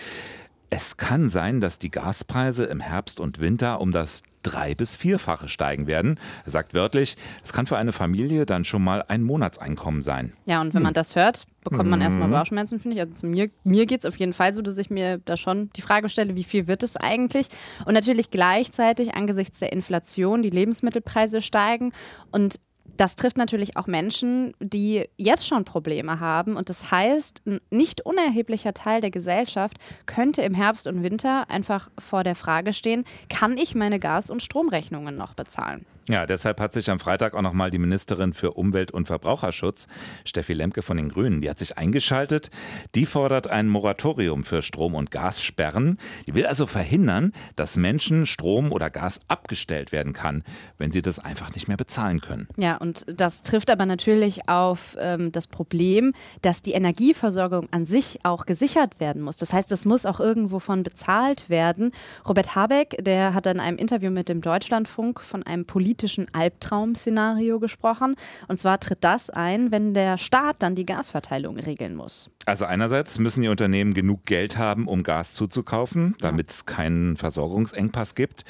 es 0.70 0.96
kann 0.96 1.28
sein, 1.28 1.60
dass 1.60 1.78
die 1.78 1.90
Gaspreise 1.90 2.64
im 2.64 2.80
Herbst 2.80 3.20
und 3.20 3.38
Winter 3.38 3.82
um 3.82 3.92
das 3.92 4.22
drei- 4.44 4.74
bis 4.74 4.94
vierfache 4.94 5.48
steigen 5.48 5.86
werden. 5.86 6.20
Er 6.44 6.50
sagt 6.52 6.74
wörtlich, 6.74 7.16
es 7.42 7.52
kann 7.52 7.66
für 7.66 7.76
eine 7.76 7.92
Familie 7.92 8.46
dann 8.46 8.64
schon 8.64 8.84
mal 8.84 9.04
ein 9.08 9.22
Monatseinkommen 9.22 10.02
sein. 10.02 10.32
Ja, 10.46 10.60
und 10.60 10.74
wenn 10.74 10.82
man 10.82 10.90
hm. 10.90 10.94
das 10.94 11.16
hört, 11.16 11.46
bekommt 11.64 11.90
man 11.90 12.00
erstmal 12.00 12.28
mhm. 12.28 12.32
Bauchschmerzen, 12.32 12.78
finde 12.78 12.96
ich. 12.96 13.00
Also 13.00 13.14
zu 13.14 13.26
mir, 13.26 13.50
mir 13.64 13.86
geht 13.86 14.00
es 14.00 14.06
auf 14.06 14.16
jeden 14.16 14.34
Fall 14.34 14.54
so, 14.54 14.62
dass 14.62 14.78
ich 14.78 14.90
mir 14.90 15.18
da 15.24 15.36
schon 15.36 15.70
die 15.76 15.82
Frage 15.82 16.08
stelle, 16.08 16.36
wie 16.36 16.44
viel 16.44 16.68
wird 16.68 16.82
es 16.82 16.96
eigentlich? 16.96 17.48
Und 17.86 17.94
natürlich 17.94 18.30
gleichzeitig 18.30 19.14
angesichts 19.14 19.58
der 19.58 19.72
Inflation 19.72 20.42
die 20.42 20.50
Lebensmittelpreise 20.50 21.42
steigen 21.42 21.92
und 22.30 22.60
das 22.96 23.16
trifft 23.16 23.36
natürlich 23.36 23.76
auch 23.76 23.86
Menschen, 23.86 24.54
die 24.60 25.08
jetzt 25.16 25.46
schon 25.46 25.64
Probleme 25.64 26.20
haben. 26.20 26.56
Und 26.56 26.68
das 26.68 26.90
heißt, 26.90 27.42
ein 27.46 27.60
nicht 27.70 28.02
unerheblicher 28.02 28.74
Teil 28.74 29.00
der 29.00 29.10
Gesellschaft 29.10 29.78
könnte 30.06 30.42
im 30.42 30.54
Herbst 30.54 30.86
und 30.86 31.02
Winter 31.02 31.50
einfach 31.50 31.90
vor 31.98 32.24
der 32.24 32.34
Frage 32.34 32.72
stehen, 32.72 33.04
kann 33.28 33.56
ich 33.56 33.74
meine 33.74 33.98
Gas- 33.98 34.30
und 34.30 34.42
Stromrechnungen 34.42 35.16
noch 35.16 35.34
bezahlen? 35.34 35.86
Ja, 36.06 36.26
deshalb 36.26 36.60
hat 36.60 36.74
sich 36.74 36.90
am 36.90 37.00
Freitag 37.00 37.32
auch 37.32 37.40
nochmal 37.40 37.70
die 37.70 37.78
Ministerin 37.78 38.34
für 38.34 38.52
Umwelt 38.52 38.90
und 38.90 39.06
Verbraucherschutz, 39.06 39.88
Steffi 40.26 40.52
Lemke 40.52 40.82
von 40.82 40.98
den 40.98 41.08
Grünen, 41.08 41.40
die 41.40 41.48
hat 41.48 41.58
sich 41.58 41.78
eingeschaltet. 41.78 42.50
Die 42.94 43.06
fordert 43.06 43.46
ein 43.46 43.68
Moratorium 43.68 44.44
für 44.44 44.60
Strom- 44.60 44.94
und 44.94 45.10
Gassperren. 45.10 45.96
Die 46.26 46.34
will 46.34 46.44
also 46.44 46.66
verhindern, 46.66 47.32
dass 47.56 47.78
Menschen 47.78 48.26
Strom 48.26 48.70
oder 48.70 48.90
Gas 48.90 49.20
abgestellt 49.28 49.92
werden 49.92 50.12
kann, 50.12 50.42
wenn 50.76 50.90
sie 50.90 51.00
das 51.00 51.18
einfach 51.18 51.54
nicht 51.54 51.68
mehr 51.68 51.78
bezahlen 51.78 52.20
können. 52.20 52.48
Ja, 52.58 52.76
und 52.76 53.06
das 53.08 53.42
trifft 53.42 53.70
aber 53.70 53.86
natürlich 53.86 54.46
auf 54.46 54.98
ähm, 55.00 55.32
das 55.32 55.46
Problem, 55.46 56.12
dass 56.42 56.60
die 56.60 56.72
Energieversorgung 56.72 57.68
an 57.70 57.86
sich 57.86 58.18
auch 58.24 58.44
gesichert 58.44 59.00
werden 59.00 59.22
muss. 59.22 59.38
Das 59.38 59.54
heißt, 59.54 59.70
das 59.70 59.86
muss 59.86 60.04
auch 60.04 60.20
irgendwo 60.20 60.58
von 60.58 60.82
bezahlt 60.82 61.48
werden. 61.48 61.92
Robert 62.28 62.54
Habeck, 62.54 63.02
der 63.02 63.32
hat 63.32 63.46
in 63.46 63.58
einem 63.58 63.78
Interview 63.78 64.10
mit 64.10 64.28
dem 64.28 64.42
Deutschlandfunk 64.42 65.20
von 65.20 65.42
einem 65.42 65.64
politischen 65.64 65.93
politischen 65.94 66.26
Albtraum-Szenario 66.32 67.60
gesprochen. 67.60 68.16
Und 68.48 68.56
zwar 68.56 68.80
tritt 68.80 68.98
das 69.02 69.30
ein, 69.30 69.70
wenn 69.70 69.94
der 69.94 70.18
Staat 70.18 70.56
dann 70.58 70.74
die 70.74 70.86
Gasverteilung 70.86 71.56
regeln 71.56 71.94
muss. 71.94 72.30
Also 72.46 72.64
einerseits 72.64 73.20
müssen 73.20 73.42
die 73.42 73.48
Unternehmen 73.48 73.94
genug 73.94 74.24
Geld 74.26 74.58
haben, 74.58 74.88
um 74.88 75.04
Gas 75.04 75.34
zuzukaufen, 75.34 76.16
damit 76.18 76.50
es 76.50 76.66
keinen 76.66 77.16
Versorgungsengpass 77.16 78.16
gibt. 78.16 78.44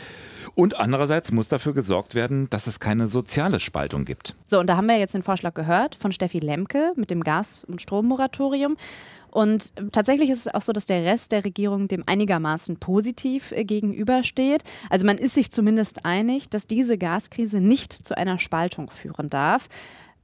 Und 0.54 0.80
andererseits 0.80 1.32
muss 1.32 1.48
dafür 1.48 1.74
gesorgt 1.74 2.14
werden, 2.14 2.48
dass 2.48 2.66
es 2.66 2.80
keine 2.80 3.08
soziale 3.08 3.60
Spaltung 3.60 4.06
gibt. 4.06 4.34
So, 4.46 4.58
und 4.58 4.66
da 4.66 4.76
haben 4.78 4.86
wir 4.86 4.98
jetzt 4.98 5.14
den 5.14 5.22
Vorschlag 5.22 5.52
gehört 5.52 5.96
von 5.96 6.12
Steffi 6.12 6.38
Lemke 6.38 6.92
mit 6.96 7.10
dem 7.10 7.22
Gas- 7.22 7.64
und 7.64 7.82
Strommoratorium. 7.82 8.76
Und 9.34 9.72
tatsächlich 9.90 10.30
ist 10.30 10.46
es 10.46 10.54
auch 10.54 10.62
so, 10.62 10.72
dass 10.72 10.86
der 10.86 11.04
Rest 11.04 11.32
der 11.32 11.44
Regierung 11.44 11.88
dem 11.88 12.04
einigermaßen 12.06 12.76
positiv 12.76 13.50
äh, 13.50 13.64
gegenübersteht. 13.64 14.62
Also 14.90 15.04
man 15.04 15.18
ist 15.18 15.34
sich 15.34 15.50
zumindest 15.50 16.04
einig, 16.04 16.48
dass 16.50 16.68
diese 16.68 16.96
Gaskrise 16.96 17.60
nicht 17.60 17.92
zu 17.92 18.16
einer 18.16 18.38
Spaltung 18.38 18.90
führen 18.90 19.28
darf 19.28 19.68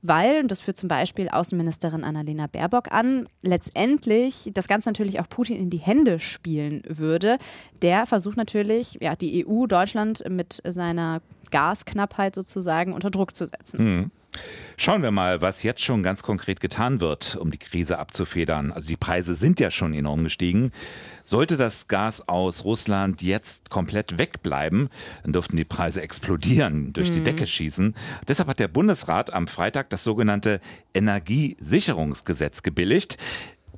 weil, 0.02 0.40
und 0.40 0.50
das 0.50 0.62
führt 0.62 0.78
zum 0.78 0.88
Beispiel 0.88 1.28
Außenministerin 1.28 2.04
Annalena 2.04 2.46
Baerbock 2.46 2.90
an, 2.90 3.28
letztendlich 3.42 4.50
das 4.54 4.66
Ganze 4.66 4.88
natürlich 4.88 5.20
auch 5.20 5.28
Putin 5.28 5.56
in 5.56 5.68
die 5.68 5.78
Hände 5.78 6.18
spielen 6.18 6.82
würde. 6.88 7.36
Der 7.82 8.06
versucht 8.06 8.38
natürlich, 8.38 8.96
ja, 9.02 9.14
die 9.14 9.46
EU, 9.46 9.66
Deutschland 9.66 10.24
mit 10.28 10.62
seiner 10.66 11.20
Gasknappheit 11.50 12.34
sozusagen 12.34 12.94
unter 12.94 13.10
Druck 13.10 13.36
zu 13.36 13.46
setzen. 13.46 13.78
Hm. 13.78 14.10
Schauen 14.76 15.02
wir 15.02 15.10
mal, 15.10 15.42
was 15.42 15.62
jetzt 15.62 15.82
schon 15.82 16.02
ganz 16.02 16.22
konkret 16.22 16.60
getan 16.60 17.00
wird, 17.00 17.37
um 17.37 17.50
die 17.50 17.58
Krise 17.58 17.99
abzufedern. 17.99 18.72
Also 18.72 18.88
die 18.88 18.96
Preise 18.96 19.34
sind 19.34 19.60
ja 19.60 19.70
schon 19.70 19.92
enorm 19.92 20.25
gestiegen. 20.25 20.72
Sollte 21.22 21.56
das 21.56 21.87
Gas 21.87 22.28
aus 22.28 22.64
Russland 22.64 23.22
jetzt 23.22 23.70
komplett 23.70 24.18
wegbleiben, 24.18 24.88
dann 25.22 25.32
dürften 25.32 25.56
die 25.56 25.64
Preise 25.64 26.00
explodieren, 26.00 26.92
durch 26.92 27.10
die 27.10 27.20
mhm. 27.20 27.25
Decke 27.25 27.46
schießen. 27.46 27.94
Deshalb 28.26 28.49
hat 28.49 28.58
der 28.58 28.68
Bundesrat 28.68 29.32
am 29.32 29.46
Freitag 29.46 29.90
das 29.90 30.02
sogenannte 30.02 30.60
Energiesicherungsgesetz 30.94 32.62
gebilligt. 32.62 33.18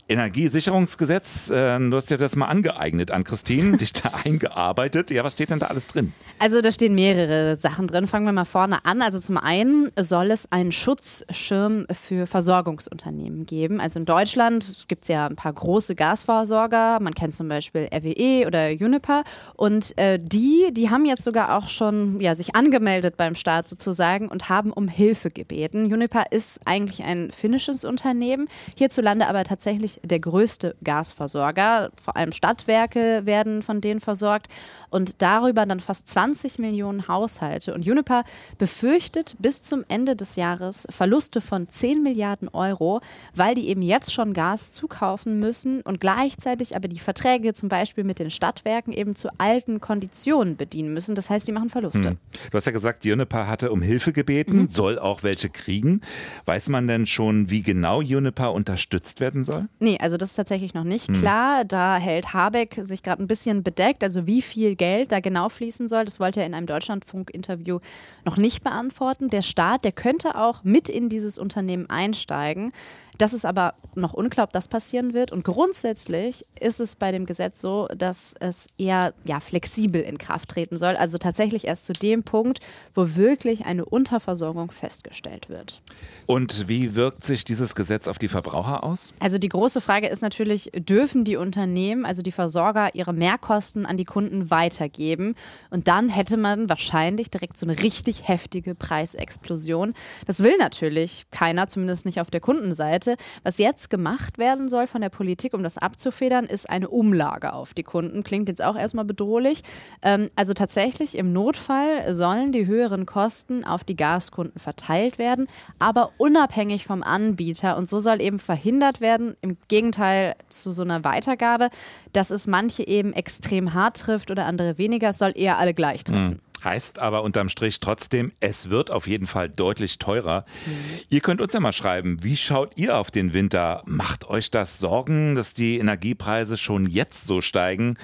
Energiesicherungsgesetz, 0.09 1.51
äh, 1.51 1.79
du 1.79 1.97
hast 1.97 2.11
ja 2.11 2.17
das 2.17 2.37
mal 2.37 2.47
angeeignet 2.47 3.11
an 3.11 3.25
Christine, 3.25 3.77
dich 3.79 3.93
da 3.93 4.11
eingearbeitet. 4.25 5.11
Ja, 5.11 5.25
was 5.25 5.33
steht 5.33 5.51
denn 5.51 5.59
da 5.59 5.67
alles 5.67 5.87
drin? 5.87 6.13
Also 6.39 6.61
da 6.61 6.71
stehen 6.71 6.95
mehrere 6.95 7.57
Sachen 7.57 7.87
drin. 7.87 8.07
Fangen 8.07 8.27
wir 8.27 8.33
mal 8.33 8.45
vorne 8.45 8.85
an. 8.85 9.01
Also 9.01 9.19
zum 9.19 9.39
einen 9.39 9.89
soll 9.99 10.31
es 10.31 10.51
einen 10.51 10.73
Schutzschirm 10.73 11.87
für 11.93 12.27
Versorgungsunternehmen 12.27 13.47
geben. 13.47 13.81
Also 13.81 14.01
in 14.01 14.05
Deutschland 14.05 14.87
gibt 14.89 15.03
es 15.03 15.09
ja 15.09 15.27
ein 15.27 15.37
paar 15.37 15.53
große 15.53 15.95
Gasversorger. 15.95 16.99
Man 17.01 17.15
kennt 17.15 17.35
zum 17.35 17.49
Beispiel 17.49 17.89
RWE 17.95 18.47
oder 18.47 18.71
Juniper. 18.71 19.25
Und 19.55 19.97
äh, 19.99 20.19
die, 20.19 20.73
die 20.73 20.91
haben 20.91 21.05
jetzt 21.05 21.23
sogar 21.23 21.57
auch 21.57 21.69
schon 21.69 22.21
ja, 22.21 22.35
sich 22.35 22.55
angemeldet 22.55 23.17
beim 23.17 23.35
Staat 23.35 23.69
sozusagen 23.69 24.29
und 24.29 24.49
haben 24.49 24.73
um 24.73 24.89
Hilfe 24.89 25.31
gebeten. 25.31 25.87
Juniper 25.87 26.25
ist 26.31 26.61
eigentlich 26.67 27.03
ein 27.05 27.31
finnisches 27.31 27.85
Unternehmen, 27.85 28.49
hierzulande 28.77 29.27
aber 29.27 29.45
tatsächlich 29.45 30.02
der 30.03 30.21
größte 30.21 30.77
Gasversorger. 30.83 31.91
Vor 32.03 32.17
allem 32.17 32.33
Stadtwerke 32.33 33.23
werden 33.25 33.63
von 33.63 33.81
denen 33.81 34.01
versorgt 34.01 34.49
und 34.91 35.23
darüber 35.23 35.65
dann 35.67 35.81
fast 35.81 36.09
20 36.09 36.59
Millionen 36.59 37.09
Haushalte. 37.09 37.75
Und 37.75 37.85
Juniper 37.85 38.25
befürchtet 38.59 39.37
bis 39.39 39.63
zum 39.63 39.85
Ende 39.89 40.17
des 40.17 40.37
Jahres 40.37 40.87
Verluste 40.91 41.41
von 41.41 41.69
10 41.69 42.03
Milliarden 42.03 42.49
Euro, 42.49 43.01
weil 43.35 43.55
die 43.55 43.69
eben 43.69 43.83
jetzt 43.83 44.13
schon 44.13 44.35
Gas 44.35 44.73
zukaufen 44.75 45.39
müssen 45.39 45.81
und 45.81 46.01
gleichzeitig 46.01 46.77
aber 46.77 46.89
die 46.89 46.99
Verträge 46.99 47.55
zum 47.55 47.69
Beispiel 47.69 48.05
mit 48.05 48.19
den 48.19 48.31
Stadtwerken 48.31 48.93
eben 48.93 49.15
zu 49.15 49.29
alten 49.39 49.81
Konditionen 49.81 50.57
bedienen 50.57 50.93
müssen. 50.93 51.15
Das 51.15 51.31
heißt, 51.31 51.47
sie 51.47 51.53
machen 51.53 51.71
Verluste. 51.71 52.11
Hm. 52.11 52.19
Du 52.51 52.57
hast 52.57 52.67
ja 52.67 52.73
gesagt, 52.73 53.05
Juniper 53.05 53.47
hatte 53.47 53.73
um 53.73 53.81
Hilfe 53.83 54.13
gebeten, 54.13 54.63
mhm. 54.63 54.69
soll 54.69 54.99
auch 54.99 55.23
welche 55.23 55.49
kriegen. 55.49 56.03
Weiß 56.45 56.69
man 56.69 56.87
denn 56.87 57.07
schon, 57.07 57.49
wie 57.51 57.63
genau 57.63 58.03
Juniper 58.03 58.53
unterstützt 58.53 59.21
werden 59.21 59.45
soll? 59.45 59.69
Nee, 59.83 59.99
also 60.01 60.17
das 60.17 60.31
ist 60.31 60.37
tatsächlich 60.37 60.75
noch 60.75 60.85
nicht 60.85 61.09
hm. 61.09 61.19
klar. 61.19 61.65
Da 61.65 61.97
hält 61.97 62.33
Habeck 62.33 62.79
sich 62.83 63.03
gerade 63.03 63.21
ein 63.21 63.27
bisschen 63.27 63.65
bedeckt. 63.65 64.05
Also 64.05 64.29
wie 64.29 64.41
viel 64.41 64.77
Geld 64.77 65.11
da 65.11 65.19
genau 65.19 65.49
fließen 65.49 65.89
soll, 65.89 66.05
das 66.05 66.21
wollte 66.21 66.39
er 66.39 66.47
in 66.47 66.55
einem 66.55 66.69
Deutschlandfunk-Interview 66.69 67.81
noch 68.25 68.37
nicht 68.37 68.63
beantworten. 68.63 69.29
Der 69.29 69.43
Staat, 69.43 69.83
der 69.83 69.91
könnte 69.91 70.37
auch 70.37 70.63
mit 70.63 70.89
in 70.89 71.09
dieses 71.09 71.37
Unternehmen 71.37 71.91
einsteigen. 71.91 72.71
Das 73.19 73.35
ist 73.35 73.45
aber 73.45 73.75
noch 73.95 74.15
unklar, 74.15 74.45
ob 74.47 74.53
das 74.53 74.69
passieren 74.69 75.13
wird. 75.13 75.33
Und 75.33 75.45
grundsätzlich 75.45 76.47
ist 76.59 76.81
es 76.81 76.97
bei 76.97 77.13
dem 77.13 77.27
Gesetz 77.27 77.61
so, 77.61 77.87
dass 77.97 78.35
es 78.41 78.69
eher 78.79 79.13
ja, 79.25 79.41
flexibel 79.41 80.01
in 80.01 80.17
Kraft 80.17 80.49
treten 80.49 80.79
soll. 80.79 80.97
Also 80.97 81.19
tatsächlich 81.19 81.67
erst 81.67 81.87
zu 81.87 81.93
dem 81.93 82.23
Punkt, 82.23 82.61
wo 82.95 83.17
wirklich 83.17 83.67
eine 83.67 83.85
Unterversorgung 83.85 84.71
festgestellt 84.71 85.49
wird. 85.51 85.83
Und 86.27 86.69
wie 86.69 86.95
wirkt 86.95 87.25
sich 87.25 87.45
dieses 87.45 87.75
Gesetz 87.75 88.09
auf 88.09 88.19
die 88.19 88.29
Verbraucher 88.29 88.83
aus? 88.83 89.13
Also 89.21 89.39
die 89.39 89.51
große 89.51 89.81
Frage 89.81 90.09
ist 90.09 90.23
natürlich, 90.23 90.71
dürfen 90.75 91.25
die 91.25 91.37
Unternehmen, 91.37 92.07
also 92.07 92.23
die 92.23 92.33
Versorger, 92.33 92.95
ihre 92.95 93.13
Mehrkosten 93.13 93.85
an 93.85 93.99
die 93.99 94.05
Kunden 94.05 94.51
weitergeben? 94.51 95.35
Und 95.71 95.87
dann 95.87 96.09
hätte 96.09 96.39
man 96.39 96.71
wahrscheinlich 96.71 97.31
direkt 97.31 97.59
so 97.59 97.67
eine 97.67 97.79
richtig 97.83 98.27
heftige 98.27 98.75
Preisexplosion. 98.75 99.93
Das 100.27 100.43
will 100.43 100.57
natürlich 100.59 101.27
keiner, 101.31 101.69
zumindest 101.69 102.07
nicht 102.07 102.21
auf 102.21 102.31
der 102.31 102.41
Kundenseite. 102.41 103.02
Seite. 103.03 103.23
Was 103.43 103.59
jetzt 103.59 103.91
gemacht 103.91 104.39
werden 104.39 104.69
soll 104.69 104.87
von 104.87 105.01
der 105.01 105.09
Politik, 105.09 105.55
um 105.55 105.63
das 105.63 105.79
abzufedern, 105.79 106.47
ist 106.47 106.69
eine 106.69 106.89
Umlage 106.89 107.53
auf 107.53 107.75
die 107.75 107.83
Kunden. 107.83 108.23
Klingt 108.23 108.49
jetzt 108.49 108.63
auch 108.63 108.77
erstmal 108.77 109.05
bedrohlich. 109.05 109.63
Ähm, 110.03 110.29
also 110.37 110.55
tatsächlich 110.55 111.17
im 111.17 111.33
Notfall 111.33 112.15
sollen 112.15 112.53
die 112.53 112.67
höheren 112.67 113.07
Kosten 113.07 113.65
auf 113.65 113.85
die 113.85 113.97
Gaskunden 113.97 114.59
verteilt 114.59 115.19
werden, 115.19 115.49
aber 115.79 116.11
unabhängig 116.19 116.85
vom 116.85 117.03
Anbieter. 117.03 117.77
Und 117.77 117.89
so 117.89 118.01
soll 118.01 118.21
eben 118.21 118.39
verhindert 118.39 119.01
werden, 119.01 119.37
im 119.41 119.57
Gegenteil 119.69 120.35
zu 120.49 120.73
so 120.73 120.83
einer 120.83 121.05
Weitergabe, 121.05 121.71
dass 122.13 122.31
es 122.31 122.47
manche 122.47 122.87
eben 122.87 123.13
extrem 123.13 123.75
hart 123.75 123.99
trifft 123.99 124.31
oder 124.31 124.47
andere 124.47 124.79
weniger. 124.79 125.11
Es 125.11 125.19
soll 125.19 125.33
eher 125.35 125.59
alle 125.59 125.75
gleich 125.75 126.05
treffen. 126.05 126.35
Mhm. 126.35 126.52
Heißt 126.65 126.99
aber 126.99 127.23
unterm 127.23 127.49
Strich 127.49 127.81
trotzdem, 127.81 128.33
es 128.41 128.71
wird 128.71 128.91
auf 128.91 129.07
jeden 129.07 129.27
Fall 129.27 129.49
deutlich 129.49 129.99
teurer. 129.99 130.45
Mhm. 130.67 130.73
Ihr 131.09 131.21
könnt 131.21 131.41
uns 131.41 131.53
ja 131.53 131.61
mal 131.61 131.73
schreiben, 131.73 132.23
wie 132.23 132.37
schaut 132.37 132.77
ihr 132.77 132.97
auf 132.97 133.11
den 133.11 133.33
Winter? 133.33 133.83
Macht 133.85 134.29
euch 134.29 134.51
das 134.51 134.79
Sorgen, 134.79 135.35
dass 135.35 135.55
die 135.55 135.79
Energiepreise 135.79 136.57
schon 136.57 136.87
jetzt 136.87 137.27
so 137.27 137.41
steigen? 137.41 137.97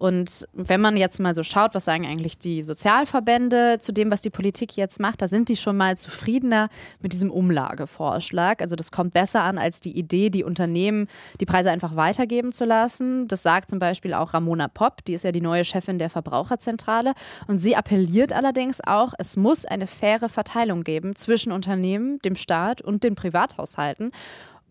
Und 0.02 0.48
wenn 0.52 0.80
man 0.80 0.96
jetzt 0.96 1.20
mal 1.20 1.32
so 1.32 1.44
schaut, 1.44 1.76
was 1.76 1.84
sagen 1.84 2.04
eigentlich 2.06 2.36
die 2.36 2.64
Sozialverbände 2.64 3.78
zu 3.78 3.92
dem, 3.92 4.10
was 4.10 4.20
die 4.20 4.30
Politik 4.30 4.76
jetzt 4.76 4.98
macht, 4.98 5.22
da 5.22 5.28
sind 5.28 5.48
die 5.48 5.54
schon 5.54 5.76
mal 5.76 5.96
zufriedener 5.96 6.70
mit 6.98 7.12
diesem 7.12 7.30
Umlagevorschlag. 7.30 8.60
Also 8.62 8.74
das 8.74 8.90
kommt 8.90 9.14
besser 9.14 9.42
an 9.42 9.58
als 9.58 9.80
die 9.80 9.96
Idee, 9.96 10.28
die 10.28 10.42
Unternehmen 10.42 11.06
die 11.40 11.46
Preise 11.46 11.70
einfach 11.70 11.94
weitergeben 11.94 12.50
zu 12.50 12.64
lassen. 12.64 13.28
Das 13.28 13.44
sagt 13.44 13.70
zum 13.70 13.78
Beispiel 13.78 14.12
auch 14.12 14.34
Ramona 14.34 14.66
Popp, 14.66 15.04
die 15.04 15.14
ist 15.14 15.22
ja 15.22 15.30
die 15.30 15.40
neue 15.40 15.64
Chefin 15.64 16.00
der 16.00 16.10
Verbraucherzentrale. 16.10 17.12
Und 17.46 17.58
sie 17.58 17.76
appelliert 17.76 18.32
allerdings 18.32 18.80
auch, 18.84 19.14
es 19.18 19.36
muss 19.36 19.64
eine 19.64 19.86
faire 19.86 20.28
Verteilung 20.28 20.82
geben 20.82 21.14
zwischen 21.14 21.52
Unternehmen, 21.52 22.18
dem 22.24 22.34
Staat 22.34 22.82
und 22.82 23.04
den 23.04 23.14
Privathaushalten. 23.14 24.10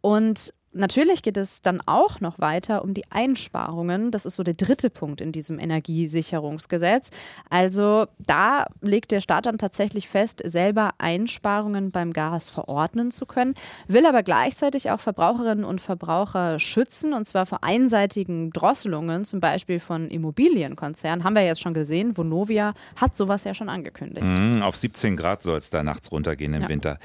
Und 0.01 0.51
Natürlich 0.73 1.21
geht 1.21 1.35
es 1.35 1.61
dann 1.61 1.81
auch 1.85 2.21
noch 2.21 2.39
weiter 2.39 2.83
um 2.83 2.93
die 2.93 3.03
Einsparungen. 3.09 4.09
Das 4.11 4.25
ist 4.25 4.35
so 4.35 4.43
der 4.43 4.53
dritte 4.53 4.89
Punkt 4.89 5.19
in 5.19 5.33
diesem 5.33 5.59
Energiesicherungsgesetz. 5.59 7.09
Also 7.49 8.05
da 8.19 8.65
legt 8.79 9.11
der 9.11 9.19
Staat 9.19 9.47
dann 9.47 9.57
tatsächlich 9.57 10.07
fest, 10.07 10.41
selber 10.45 10.91
Einsparungen 10.97 11.91
beim 11.91 12.13
Gas 12.13 12.47
verordnen 12.47 13.11
zu 13.11 13.25
können, 13.25 13.53
will 13.89 14.05
aber 14.05 14.23
gleichzeitig 14.23 14.91
auch 14.91 15.01
Verbraucherinnen 15.01 15.65
und 15.65 15.81
Verbraucher 15.81 16.57
schützen, 16.59 17.13
und 17.13 17.25
zwar 17.25 17.45
vor 17.45 17.65
einseitigen 17.65 18.51
Drosselungen, 18.51 19.25
zum 19.25 19.41
Beispiel 19.41 19.81
von 19.81 20.09
Immobilienkonzernen. 20.09 21.25
Haben 21.25 21.35
wir 21.35 21.43
jetzt 21.43 21.61
schon 21.61 21.73
gesehen, 21.73 22.15
Vonovia 22.15 22.73
hat 22.95 23.17
sowas 23.17 23.43
ja 23.43 23.53
schon 23.53 23.67
angekündigt. 23.67 24.25
Mhm, 24.25 24.63
auf 24.63 24.77
17 24.77 25.17
Grad 25.17 25.43
soll 25.43 25.57
es 25.57 25.69
da 25.69 25.83
nachts 25.83 26.13
runtergehen 26.13 26.53
im 26.53 26.63
ja. 26.63 26.69
Winter. 26.69 26.97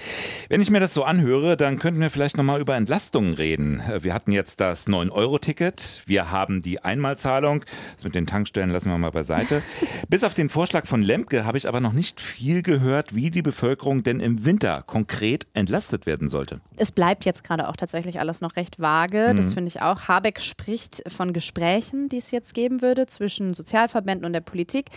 Wenn 0.48 0.60
ich 0.60 0.70
mir 0.70 0.78
das 0.78 0.94
so 0.94 1.02
anhöre, 1.02 1.56
dann 1.56 1.80
könnten 1.80 2.00
wir 2.00 2.10
vielleicht 2.10 2.36
nochmal 2.36 2.60
über 2.60 2.76
Entlastungen 2.76 3.34
reden 3.34 3.55
reden. 3.56 3.82
Wir 4.00 4.14
hatten 4.14 4.32
jetzt 4.32 4.60
das 4.60 4.86
9-Euro-Ticket, 4.86 6.02
wir 6.06 6.30
haben 6.30 6.62
die 6.62 6.82
Einmalzahlung. 6.82 7.64
Das 7.94 8.04
mit 8.04 8.14
den 8.14 8.26
Tankstellen 8.26 8.70
lassen 8.70 8.90
wir 8.90 8.98
mal 8.98 9.10
beiseite. 9.10 9.62
Bis 10.08 10.24
auf 10.24 10.34
den 10.34 10.50
Vorschlag 10.50 10.86
von 10.86 11.02
Lemke 11.02 11.44
habe 11.44 11.58
ich 11.58 11.68
aber 11.68 11.80
noch 11.80 11.92
nicht 11.92 12.20
viel 12.20 12.62
gehört, 12.62 13.14
wie 13.14 13.30
die 13.30 13.42
Bevölkerung 13.42 14.02
denn 14.02 14.20
im 14.20 14.44
Winter 14.44 14.82
konkret 14.86 15.46
entlastet 15.54 16.06
werden 16.06 16.28
sollte. 16.28 16.60
Es 16.76 16.92
bleibt 16.92 17.24
jetzt 17.24 17.44
gerade 17.44 17.68
auch 17.68 17.76
tatsächlich 17.76 18.20
alles 18.20 18.40
noch 18.40 18.56
recht 18.56 18.78
vage. 18.78 19.34
Das 19.34 19.46
mhm. 19.46 19.54
finde 19.54 19.68
ich 19.68 19.82
auch. 19.82 20.08
Habeck 20.08 20.40
spricht 20.40 21.02
von 21.10 21.32
Gesprächen, 21.32 22.08
die 22.08 22.18
es 22.18 22.30
jetzt 22.30 22.54
geben 22.54 22.82
würde 22.82 23.06
zwischen 23.06 23.54
Sozialverbänden 23.54 24.24
und 24.24 24.32
der 24.32 24.40
Politik. 24.40 24.90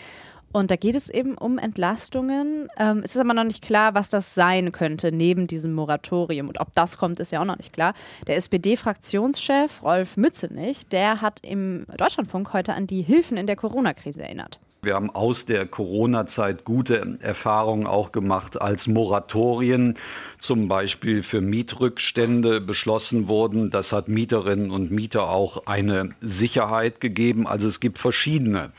Und 0.52 0.72
da 0.72 0.76
geht 0.76 0.96
es 0.96 1.10
eben 1.10 1.38
um 1.38 1.58
Entlastungen. 1.58 2.70
Ähm, 2.78 3.02
es 3.04 3.16
ist 3.16 3.22
aber 3.22 3.34
noch 3.34 3.44
nicht 3.44 3.62
klar, 3.62 3.94
was 3.94 4.10
das 4.10 4.34
sein 4.34 4.72
könnte 4.72 5.12
neben 5.12 5.48
diesem 5.48 5.74
Moratorium. 5.74 6.48
Und 6.48 6.60
ob 6.60 6.74
das 6.74 6.98
kommt, 6.98 7.20
ist 7.20 7.32
ja 7.32 7.42
auch 7.42 7.46
noch 7.46 7.58
nicht 7.58 7.74
klar. 7.74 7.94
Der 8.28 8.36
SPD-Fraktionschef 8.36 9.84
Rolf 9.84 10.18
Mützenich, 10.18 10.88
der 10.88 11.22
hat 11.22 11.40
im 11.44 11.86
Deutschlandfunk 11.98 12.54
heute 12.54 12.74
an 12.74 12.88
die 12.88 13.02
Hilfen 13.02 13.38
in 13.38 13.48
der 13.48 13.56
Corona-Krise 13.56 14.24
erinnert. 14.24 14.60
Wir 14.82 14.96
haben 14.96 15.10
aus 15.10 15.46
der 15.46 15.66
Corona-Zeit 15.66 16.64
gute 16.64 17.18
Erfahrungen 17.20 17.86
auch 17.86 18.14
gemacht, 18.14 18.62
als 18.62 18.88
Moratorien 18.88 19.96
zum 20.40 20.70
Beispiel 20.70 21.22
für 21.22 21.42
Mietrückstände 21.42 22.62
beschlossen 22.62 23.28
wurden. 23.28 23.72
Das 23.72 23.92
hat 23.92 24.08
Mieterinnen 24.08 24.72
und 24.72 24.90
Mieter 24.90 25.28
auch 25.28 25.66
eine 25.66 26.16
Sicherheit 26.22 27.02
gegeben. 27.02 27.46
Also 27.46 27.68
es 27.68 27.82
gibt 27.82 28.00
verschiedene 28.00 28.72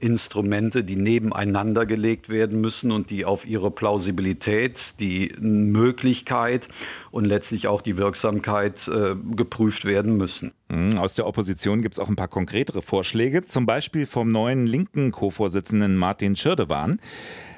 Instrumente, 0.00 0.84
die 0.84 0.96
nebeneinander 0.96 1.86
gelegt 1.86 2.28
werden 2.28 2.60
müssen 2.60 2.92
und 2.92 3.10
die 3.10 3.24
auf 3.24 3.46
ihre 3.46 3.70
Plausibilität, 3.70 4.94
die 5.00 5.32
Möglichkeit 5.40 6.68
und 7.10 7.24
letztlich 7.24 7.68
auch 7.68 7.82
die 7.82 7.96
Wirksamkeit 7.96 8.88
äh, 8.88 9.14
geprüft 9.34 9.84
werden 9.84 10.16
müssen. 10.16 10.52
Mhm, 10.68 10.98
aus 10.98 11.14
der 11.14 11.26
Opposition 11.26 11.82
gibt 11.82 11.94
es 11.94 11.98
auch 11.98 12.08
ein 12.08 12.16
paar 12.16 12.28
konkretere 12.28 12.82
Vorschläge, 12.82 13.44
zum 13.44 13.66
Beispiel 13.66 14.06
vom 14.06 14.30
neuen 14.30 14.66
linken 14.66 15.10
Co-Vorsitzenden 15.10 15.96
Martin 15.96 16.36
Schirdewan. 16.36 17.00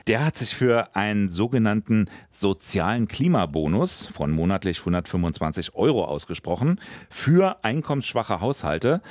Der 0.07 0.25
hat 0.25 0.37
sich 0.37 0.55
für 0.55 0.95
einen 0.97 1.29
sogenannten 1.29 2.09
sozialen 2.31 3.09
Klimabonus 3.09 4.07
von 4.07 4.31
monatlich 4.31 4.81
125 4.81 5.75
Euro 5.75 6.05
ausgesprochen 6.05 6.81
für 7.09 7.63
einkommensschwache 7.65 8.41
Haushalte. 8.41 9.03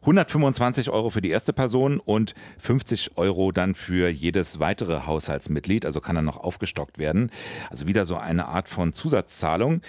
125 0.00 0.90
Euro 0.90 1.10
für 1.10 1.20
die 1.20 1.30
erste 1.30 1.52
Person 1.52 2.00
und 2.00 2.34
50 2.60 3.16
Euro 3.16 3.52
dann 3.52 3.74
für 3.74 4.08
jedes 4.08 4.60
weitere 4.60 5.06
Haushaltsmitglied. 5.06 5.84
Also 5.84 6.00
kann 6.00 6.16
er 6.16 6.22
noch 6.22 6.38
aufgestockt 6.38 6.98
werden. 6.98 7.30
Also 7.70 7.86
wieder 7.86 8.06
so 8.06 8.16
eine 8.16 8.46
Art 8.46 8.68
von 8.68 8.92
Zusatzzahlung. 8.92 9.82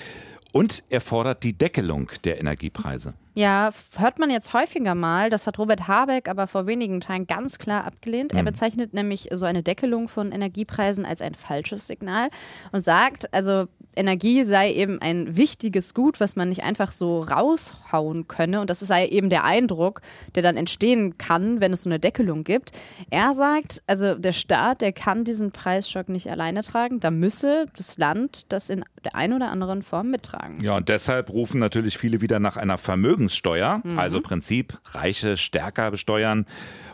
Und 0.51 0.83
er 0.89 1.01
fordert 1.01 1.43
die 1.43 1.57
Deckelung 1.57 2.11
der 2.23 2.39
Energiepreise. 2.39 3.13
Ja, 3.39 3.69
hört 3.95 4.19
man 4.19 4.29
jetzt 4.29 4.51
häufiger 4.51 4.95
mal. 4.95 5.29
Das 5.29 5.47
hat 5.47 5.57
Robert 5.59 5.87
Habeck 5.87 6.27
aber 6.27 6.45
vor 6.45 6.67
wenigen 6.67 6.99
Tagen 6.99 7.25
ganz 7.25 7.57
klar 7.57 7.85
abgelehnt. 7.85 8.33
Er 8.33 8.41
mhm. 8.41 8.47
bezeichnet 8.47 8.93
nämlich 8.93 9.29
so 9.31 9.45
eine 9.45 9.63
Deckelung 9.63 10.09
von 10.09 10.33
Energiepreisen 10.33 11.05
als 11.05 11.21
ein 11.21 11.35
falsches 11.35 11.87
Signal 11.87 12.27
und 12.73 12.83
sagt, 12.83 13.33
also 13.33 13.69
Energie 13.99 14.45
sei 14.45 14.71
eben 14.73 15.01
ein 15.01 15.35
wichtiges 15.35 15.93
Gut, 15.93 16.21
was 16.21 16.37
man 16.37 16.47
nicht 16.49 16.63
einfach 16.63 16.93
so 16.93 17.19
raushauen 17.19 18.27
könne. 18.27 18.61
Und 18.61 18.69
das 18.69 18.79
sei 18.79 19.07
eben 19.07 19.29
der 19.29 19.43
Eindruck, 19.43 20.01
der 20.35 20.43
dann 20.43 20.55
entstehen 20.55 21.17
kann, 21.17 21.59
wenn 21.59 21.73
es 21.73 21.83
so 21.83 21.89
eine 21.89 21.99
Deckelung 21.99 22.45
gibt. 22.45 22.71
Er 23.09 23.35
sagt, 23.35 23.83
also 23.87 24.15
der 24.15 24.31
Staat, 24.31 24.79
der 24.79 24.93
kann 24.93 25.25
diesen 25.25 25.51
Preisschock 25.51 26.07
nicht 26.07 26.31
alleine 26.31 26.63
tragen. 26.63 27.01
Da 27.01 27.11
müsse 27.11 27.65
das 27.75 27.97
Land 27.97 28.51
das 28.53 28.69
in 28.69 28.85
der 29.03 29.15
einen 29.15 29.33
oder 29.33 29.51
anderen 29.51 29.81
Form 29.81 30.09
mittragen. 30.09 30.61
Ja, 30.61 30.77
und 30.77 30.87
deshalb 30.87 31.29
rufen 31.29 31.59
natürlich 31.59 31.97
viele 31.97 32.21
wieder 32.21 32.39
nach 32.39 32.55
einer 32.55 32.77
Vermögenssteuer, 32.77 33.81
mhm. 33.83 33.99
also 33.99 34.21
Prinzip 34.21 34.79
Reiche 34.85 35.35
stärker 35.35 35.91
besteuern 35.91 36.45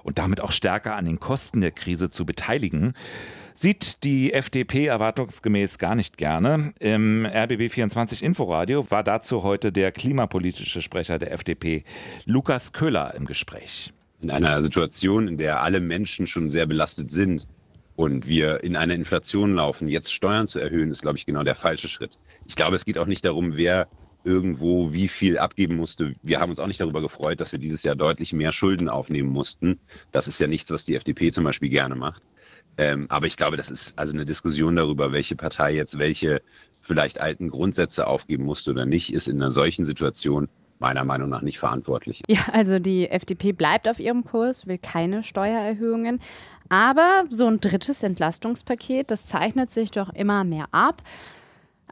und 0.03 0.17
damit 0.17 0.41
auch 0.41 0.51
stärker 0.51 0.95
an 0.95 1.05
den 1.05 1.19
Kosten 1.19 1.61
der 1.61 1.71
Krise 1.71 2.09
zu 2.09 2.25
beteiligen 2.25 2.93
sieht 3.57 4.03
die 4.03 4.33
FDP 4.33 4.85
erwartungsgemäß 4.85 5.77
gar 5.77 5.95
nicht 5.95 6.17
gerne. 6.17 6.73
Im 6.79 7.25
RBB24 7.25 8.21
Inforadio 8.21 8.85
war 8.91 9.03
dazu 9.03 9.43
heute 9.43 9.71
der 9.71 9.91
klimapolitische 9.91 10.81
Sprecher 10.81 11.17
der 11.17 11.31
FDP, 11.31 11.83
Lukas 12.25 12.73
Köhler, 12.73 13.13
im 13.15 13.25
Gespräch. 13.25 13.93
In 14.21 14.29
einer 14.29 14.61
Situation, 14.61 15.27
in 15.27 15.37
der 15.37 15.61
alle 15.61 15.79
Menschen 15.79 16.27
schon 16.27 16.49
sehr 16.49 16.65
belastet 16.65 17.09
sind 17.09 17.47
und 17.95 18.27
wir 18.27 18.63
in 18.63 18.75
eine 18.75 18.93
Inflation 18.93 19.55
laufen, 19.55 19.87
jetzt 19.87 20.13
Steuern 20.13 20.47
zu 20.47 20.59
erhöhen, 20.59 20.91
ist, 20.91 21.01
glaube 21.01 21.17
ich, 21.17 21.25
genau 21.25 21.43
der 21.43 21.55
falsche 21.55 21.87
Schritt. 21.87 22.19
Ich 22.45 22.55
glaube, 22.55 22.75
es 22.75 22.83
geht 22.83 22.97
auch 22.97 23.07
nicht 23.07 23.23
darum, 23.23 23.55
wer 23.55 23.87
irgendwo 24.25 24.91
wie 24.91 25.07
viel 25.07 25.37
abgeben 25.37 25.75
musste. 25.75 26.15
Wir 26.23 26.39
haben 26.39 26.49
uns 26.49 26.59
auch 26.59 26.67
nicht 26.67 26.81
darüber 26.81 27.01
gefreut, 27.01 27.39
dass 27.39 27.51
wir 27.51 27.59
dieses 27.59 27.83
Jahr 27.83 27.95
deutlich 27.95 28.33
mehr 28.33 28.51
Schulden 28.51 28.89
aufnehmen 28.89 29.29
mussten. 29.29 29.79
Das 30.11 30.27
ist 30.27 30.39
ja 30.39 30.47
nichts, 30.47 30.71
was 30.71 30.85
die 30.85 30.95
FDP 30.95 31.31
zum 31.31 31.43
Beispiel 31.43 31.69
gerne 31.69 31.95
macht. 31.95 32.23
Ähm, 32.77 33.05
aber 33.09 33.27
ich 33.27 33.37
glaube, 33.37 33.55
das 33.55 33.71
ist 33.71 33.97
also 33.97 34.13
eine 34.13 34.25
Diskussion 34.25 34.75
darüber, 34.75 35.13
welche 35.13 35.35
Partei 35.35 35.73
jetzt 35.73 35.97
welche 35.97 36.41
vielleicht 36.81 37.21
alten 37.21 37.49
Grundsätze 37.49 38.07
aufgeben 38.07 38.43
musste 38.43 38.71
oder 38.71 38.85
nicht, 38.85 39.13
ist 39.13 39.27
in 39.27 39.41
einer 39.41 39.51
solchen 39.51 39.85
Situation 39.85 40.49
meiner 40.79 41.05
Meinung 41.05 41.29
nach 41.29 41.41
nicht 41.41 41.57
verantwortlich. 41.57 42.21
Ja, 42.27 42.41
also 42.51 42.79
die 42.79 43.09
FDP 43.09 43.53
bleibt 43.53 43.87
auf 43.87 43.99
ihrem 43.99 44.25
Kurs, 44.25 44.67
will 44.67 44.77
keine 44.77 45.23
Steuererhöhungen. 45.23 46.19
Aber 46.67 47.25
so 47.29 47.47
ein 47.47 47.61
drittes 47.61 48.03
Entlastungspaket, 48.03 49.11
das 49.11 49.25
zeichnet 49.25 49.71
sich 49.71 49.91
doch 49.91 50.09
immer 50.13 50.43
mehr 50.43 50.67
ab. 50.71 51.01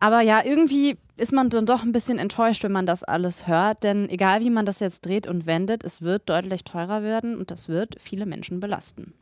Aber 0.04 0.20
ja, 0.20 0.44
irgendwie 0.44 0.98
ist 1.16 1.32
man 1.32 1.50
dann 1.50 1.66
doch 1.66 1.82
ein 1.82 1.94
bisschen 1.94 2.20
enttäuscht, 2.20 2.62
wenn 2.64 2.74
man 2.74 2.86
das 2.86 3.06
alles 3.06 3.48
hört. 3.48 3.84
Denn 3.84 4.10
egal 4.10 4.42
wie 4.42 4.50
man 4.50 4.66
das 4.66 4.82
jetzt 4.82 5.06
dreht 5.06 5.28
und 5.28 5.46
wendet, 5.46 5.86
es 5.86 6.02
wird 6.02 6.28
deutlich 6.28 6.66
teurer 6.66 7.04
werden 7.04 7.38
und 7.38 7.52
das 7.52 7.70
wird 7.70 7.96
viele 8.02 8.26
Menschen 8.26 8.60
belasten. 8.60 9.14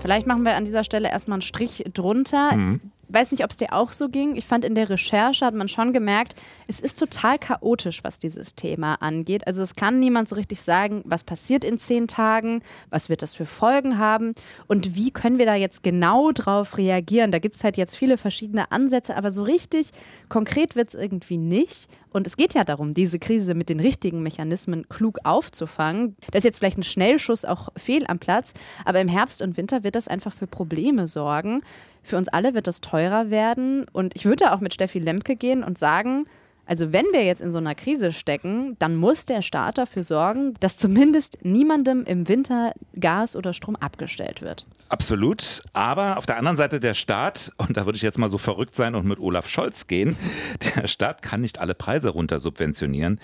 Vielleicht 0.00 0.28
machen 0.28 0.44
wir 0.44 0.54
an 0.54 0.64
dieser 0.64 0.84
Stelle 0.84 1.08
erstmal 1.08 1.36
einen 1.36 1.42
Strich 1.42 1.82
drunter. 1.92 2.54
Mhm 2.54 2.80
weiß 3.08 3.32
nicht, 3.32 3.44
ob 3.44 3.50
es 3.50 3.56
dir 3.56 3.72
auch 3.72 3.92
so 3.92 4.08
ging. 4.08 4.36
Ich 4.36 4.46
fand 4.46 4.64
in 4.64 4.74
der 4.74 4.90
Recherche 4.90 5.44
hat 5.44 5.54
man 5.54 5.68
schon 5.68 5.92
gemerkt, 5.92 6.34
es 6.66 6.80
ist 6.80 6.98
total 6.98 7.38
chaotisch, 7.38 8.04
was 8.04 8.18
dieses 8.18 8.54
Thema 8.54 8.94
angeht. 8.96 9.46
Also 9.46 9.62
es 9.62 9.74
kann 9.74 9.98
niemand 9.98 10.28
so 10.28 10.36
richtig 10.36 10.60
sagen, 10.62 11.02
was 11.04 11.24
passiert 11.24 11.64
in 11.64 11.78
zehn 11.78 12.08
Tagen, 12.08 12.62
was 12.90 13.08
wird 13.08 13.22
das 13.22 13.34
für 13.34 13.46
Folgen 13.46 13.98
haben 13.98 14.34
und 14.66 14.94
wie 14.94 15.10
können 15.10 15.38
wir 15.38 15.46
da 15.46 15.54
jetzt 15.54 15.82
genau 15.82 16.32
drauf 16.32 16.76
reagieren. 16.76 17.32
Da 17.32 17.38
gibt 17.38 17.56
es 17.56 17.64
halt 17.64 17.76
jetzt 17.76 17.96
viele 17.96 18.18
verschiedene 18.18 18.70
Ansätze, 18.70 19.16
aber 19.16 19.30
so 19.30 19.42
richtig 19.42 19.90
konkret 20.28 20.76
wird 20.76 20.88
es 20.88 20.94
irgendwie 20.94 21.38
nicht. 21.38 21.88
Und 22.10 22.26
es 22.26 22.36
geht 22.36 22.54
ja 22.54 22.64
darum, 22.64 22.94
diese 22.94 23.18
Krise 23.18 23.54
mit 23.54 23.68
den 23.68 23.80
richtigen 23.80 24.22
Mechanismen 24.22 24.88
klug 24.88 25.18
aufzufangen. 25.24 26.16
Da 26.30 26.38
ist 26.38 26.44
jetzt 26.44 26.58
vielleicht 26.58 26.78
ein 26.78 26.82
Schnellschuss 26.82 27.44
auch 27.44 27.68
fehl 27.76 28.06
am 28.06 28.18
Platz, 28.18 28.54
aber 28.84 29.00
im 29.00 29.08
Herbst 29.08 29.42
und 29.42 29.56
Winter 29.56 29.84
wird 29.84 29.94
das 29.94 30.08
einfach 30.08 30.32
für 30.32 30.46
Probleme 30.46 31.06
sorgen. 31.06 31.62
Für 32.08 32.16
uns 32.16 32.28
alle 32.28 32.54
wird 32.54 32.66
das 32.66 32.80
teurer 32.80 33.28
werden. 33.28 33.84
Und 33.92 34.16
ich 34.16 34.24
würde 34.24 34.52
auch 34.52 34.60
mit 34.60 34.72
Steffi 34.72 34.98
Lemke 34.98 35.36
gehen 35.36 35.62
und 35.62 35.76
sagen, 35.76 36.24
also 36.68 36.92
wenn 36.92 37.06
wir 37.12 37.24
jetzt 37.24 37.40
in 37.40 37.50
so 37.50 37.56
einer 37.56 37.74
Krise 37.74 38.12
stecken, 38.12 38.76
dann 38.78 38.94
muss 38.94 39.24
der 39.24 39.40
Staat 39.40 39.78
dafür 39.78 40.02
sorgen, 40.02 40.52
dass 40.60 40.76
zumindest 40.76 41.38
niemandem 41.42 42.04
im 42.04 42.28
Winter 42.28 42.74
Gas 42.94 43.36
oder 43.36 43.54
Strom 43.54 43.74
abgestellt 43.74 44.42
wird. 44.42 44.66
Absolut. 44.90 45.62
Aber 45.72 46.18
auf 46.18 46.26
der 46.26 46.36
anderen 46.36 46.58
Seite 46.58 46.78
der 46.78 46.92
Staat, 46.92 47.52
und 47.56 47.78
da 47.78 47.86
würde 47.86 47.96
ich 47.96 48.02
jetzt 48.02 48.18
mal 48.18 48.28
so 48.28 48.36
verrückt 48.36 48.76
sein 48.76 48.94
und 48.94 49.06
mit 49.06 49.18
Olaf 49.18 49.48
Scholz 49.48 49.86
gehen, 49.86 50.16
der 50.76 50.88
Staat 50.88 51.22
kann 51.22 51.40
nicht 51.40 51.58
alle 51.58 51.74
Preise 51.74 52.10
runter 52.10 52.38
subventionieren. 52.38 53.18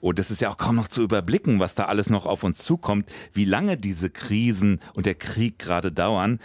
Und 0.00 0.18
es 0.18 0.30
ist 0.30 0.42
ja 0.42 0.50
auch 0.50 0.58
kaum 0.58 0.76
noch 0.76 0.88
zu 0.88 1.02
überblicken, 1.02 1.58
was 1.58 1.74
da 1.74 1.86
alles 1.86 2.10
noch 2.10 2.26
auf 2.26 2.44
uns 2.44 2.58
zukommt, 2.58 3.10
wie 3.32 3.46
lange 3.46 3.78
diese 3.78 4.10
Krisen 4.10 4.78
und 4.94 5.06
der 5.06 5.14
Krieg 5.14 5.58
gerade 5.58 5.90
dauern. 5.90 6.38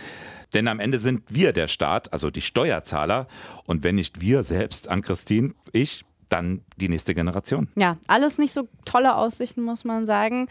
Denn 0.54 0.70
am 0.70 0.80
Ende 0.80 1.00
sind 1.00 1.24
wir 1.28 1.52
der 1.52 1.68
Staat, 1.68 2.14
also 2.14 2.32
die 2.32 2.40
Steuerzahler. 2.40 3.28
Und 3.68 3.84
wenn 3.84 3.96
nicht 3.96 4.22
wir 4.22 4.44
selbst, 4.44 4.88
an 4.88 5.02
Christine, 5.02 5.54
ich, 5.74 6.06
dann 6.30 6.62
die 6.78 6.90
nächste 6.90 7.14
Generation. 7.14 7.68
Ja, 7.76 7.98
alles 8.08 8.38
nicht 8.38 8.54
so 8.54 8.68
tolle 8.86 9.16
Aussichten, 9.16 9.62
muss 9.62 9.84
man 9.84 10.06
sagen. 10.06 10.48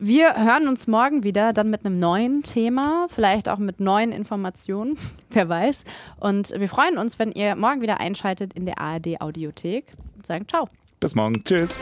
Wir 0.00 0.36
hören 0.36 0.68
uns 0.68 0.86
morgen 0.86 1.24
wieder, 1.24 1.52
dann 1.52 1.70
mit 1.70 1.84
einem 1.84 1.98
neuen 1.98 2.42
Thema, 2.42 3.06
vielleicht 3.08 3.48
auch 3.48 3.58
mit 3.58 3.80
neuen 3.80 4.12
Informationen, 4.12 4.96
wer 5.30 5.48
weiß. 5.48 5.84
Und 6.20 6.52
wir 6.56 6.68
freuen 6.68 6.98
uns, 6.98 7.18
wenn 7.18 7.32
ihr 7.32 7.56
morgen 7.56 7.80
wieder 7.80 7.98
einschaltet 7.98 8.52
in 8.52 8.64
der 8.64 8.78
ARD 8.78 9.20
Audiothek 9.20 9.86
und 10.16 10.26
sagen 10.26 10.46
Ciao. 10.48 10.68
Bis 11.00 11.14
morgen. 11.14 11.42
Tschüss. 11.44 11.76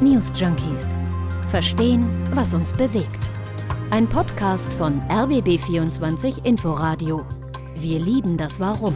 News 0.00 0.32
Junkies. 0.34 0.98
Verstehen, 1.50 2.06
was 2.34 2.54
uns 2.54 2.72
bewegt. 2.72 3.30
Ein 3.90 4.08
Podcast 4.08 4.72
von 4.74 5.00
RBB24 5.08 6.44
Inforadio. 6.44 7.24
Wir 7.76 8.00
lieben 8.00 8.36
das 8.36 8.58
Warum. 8.58 8.94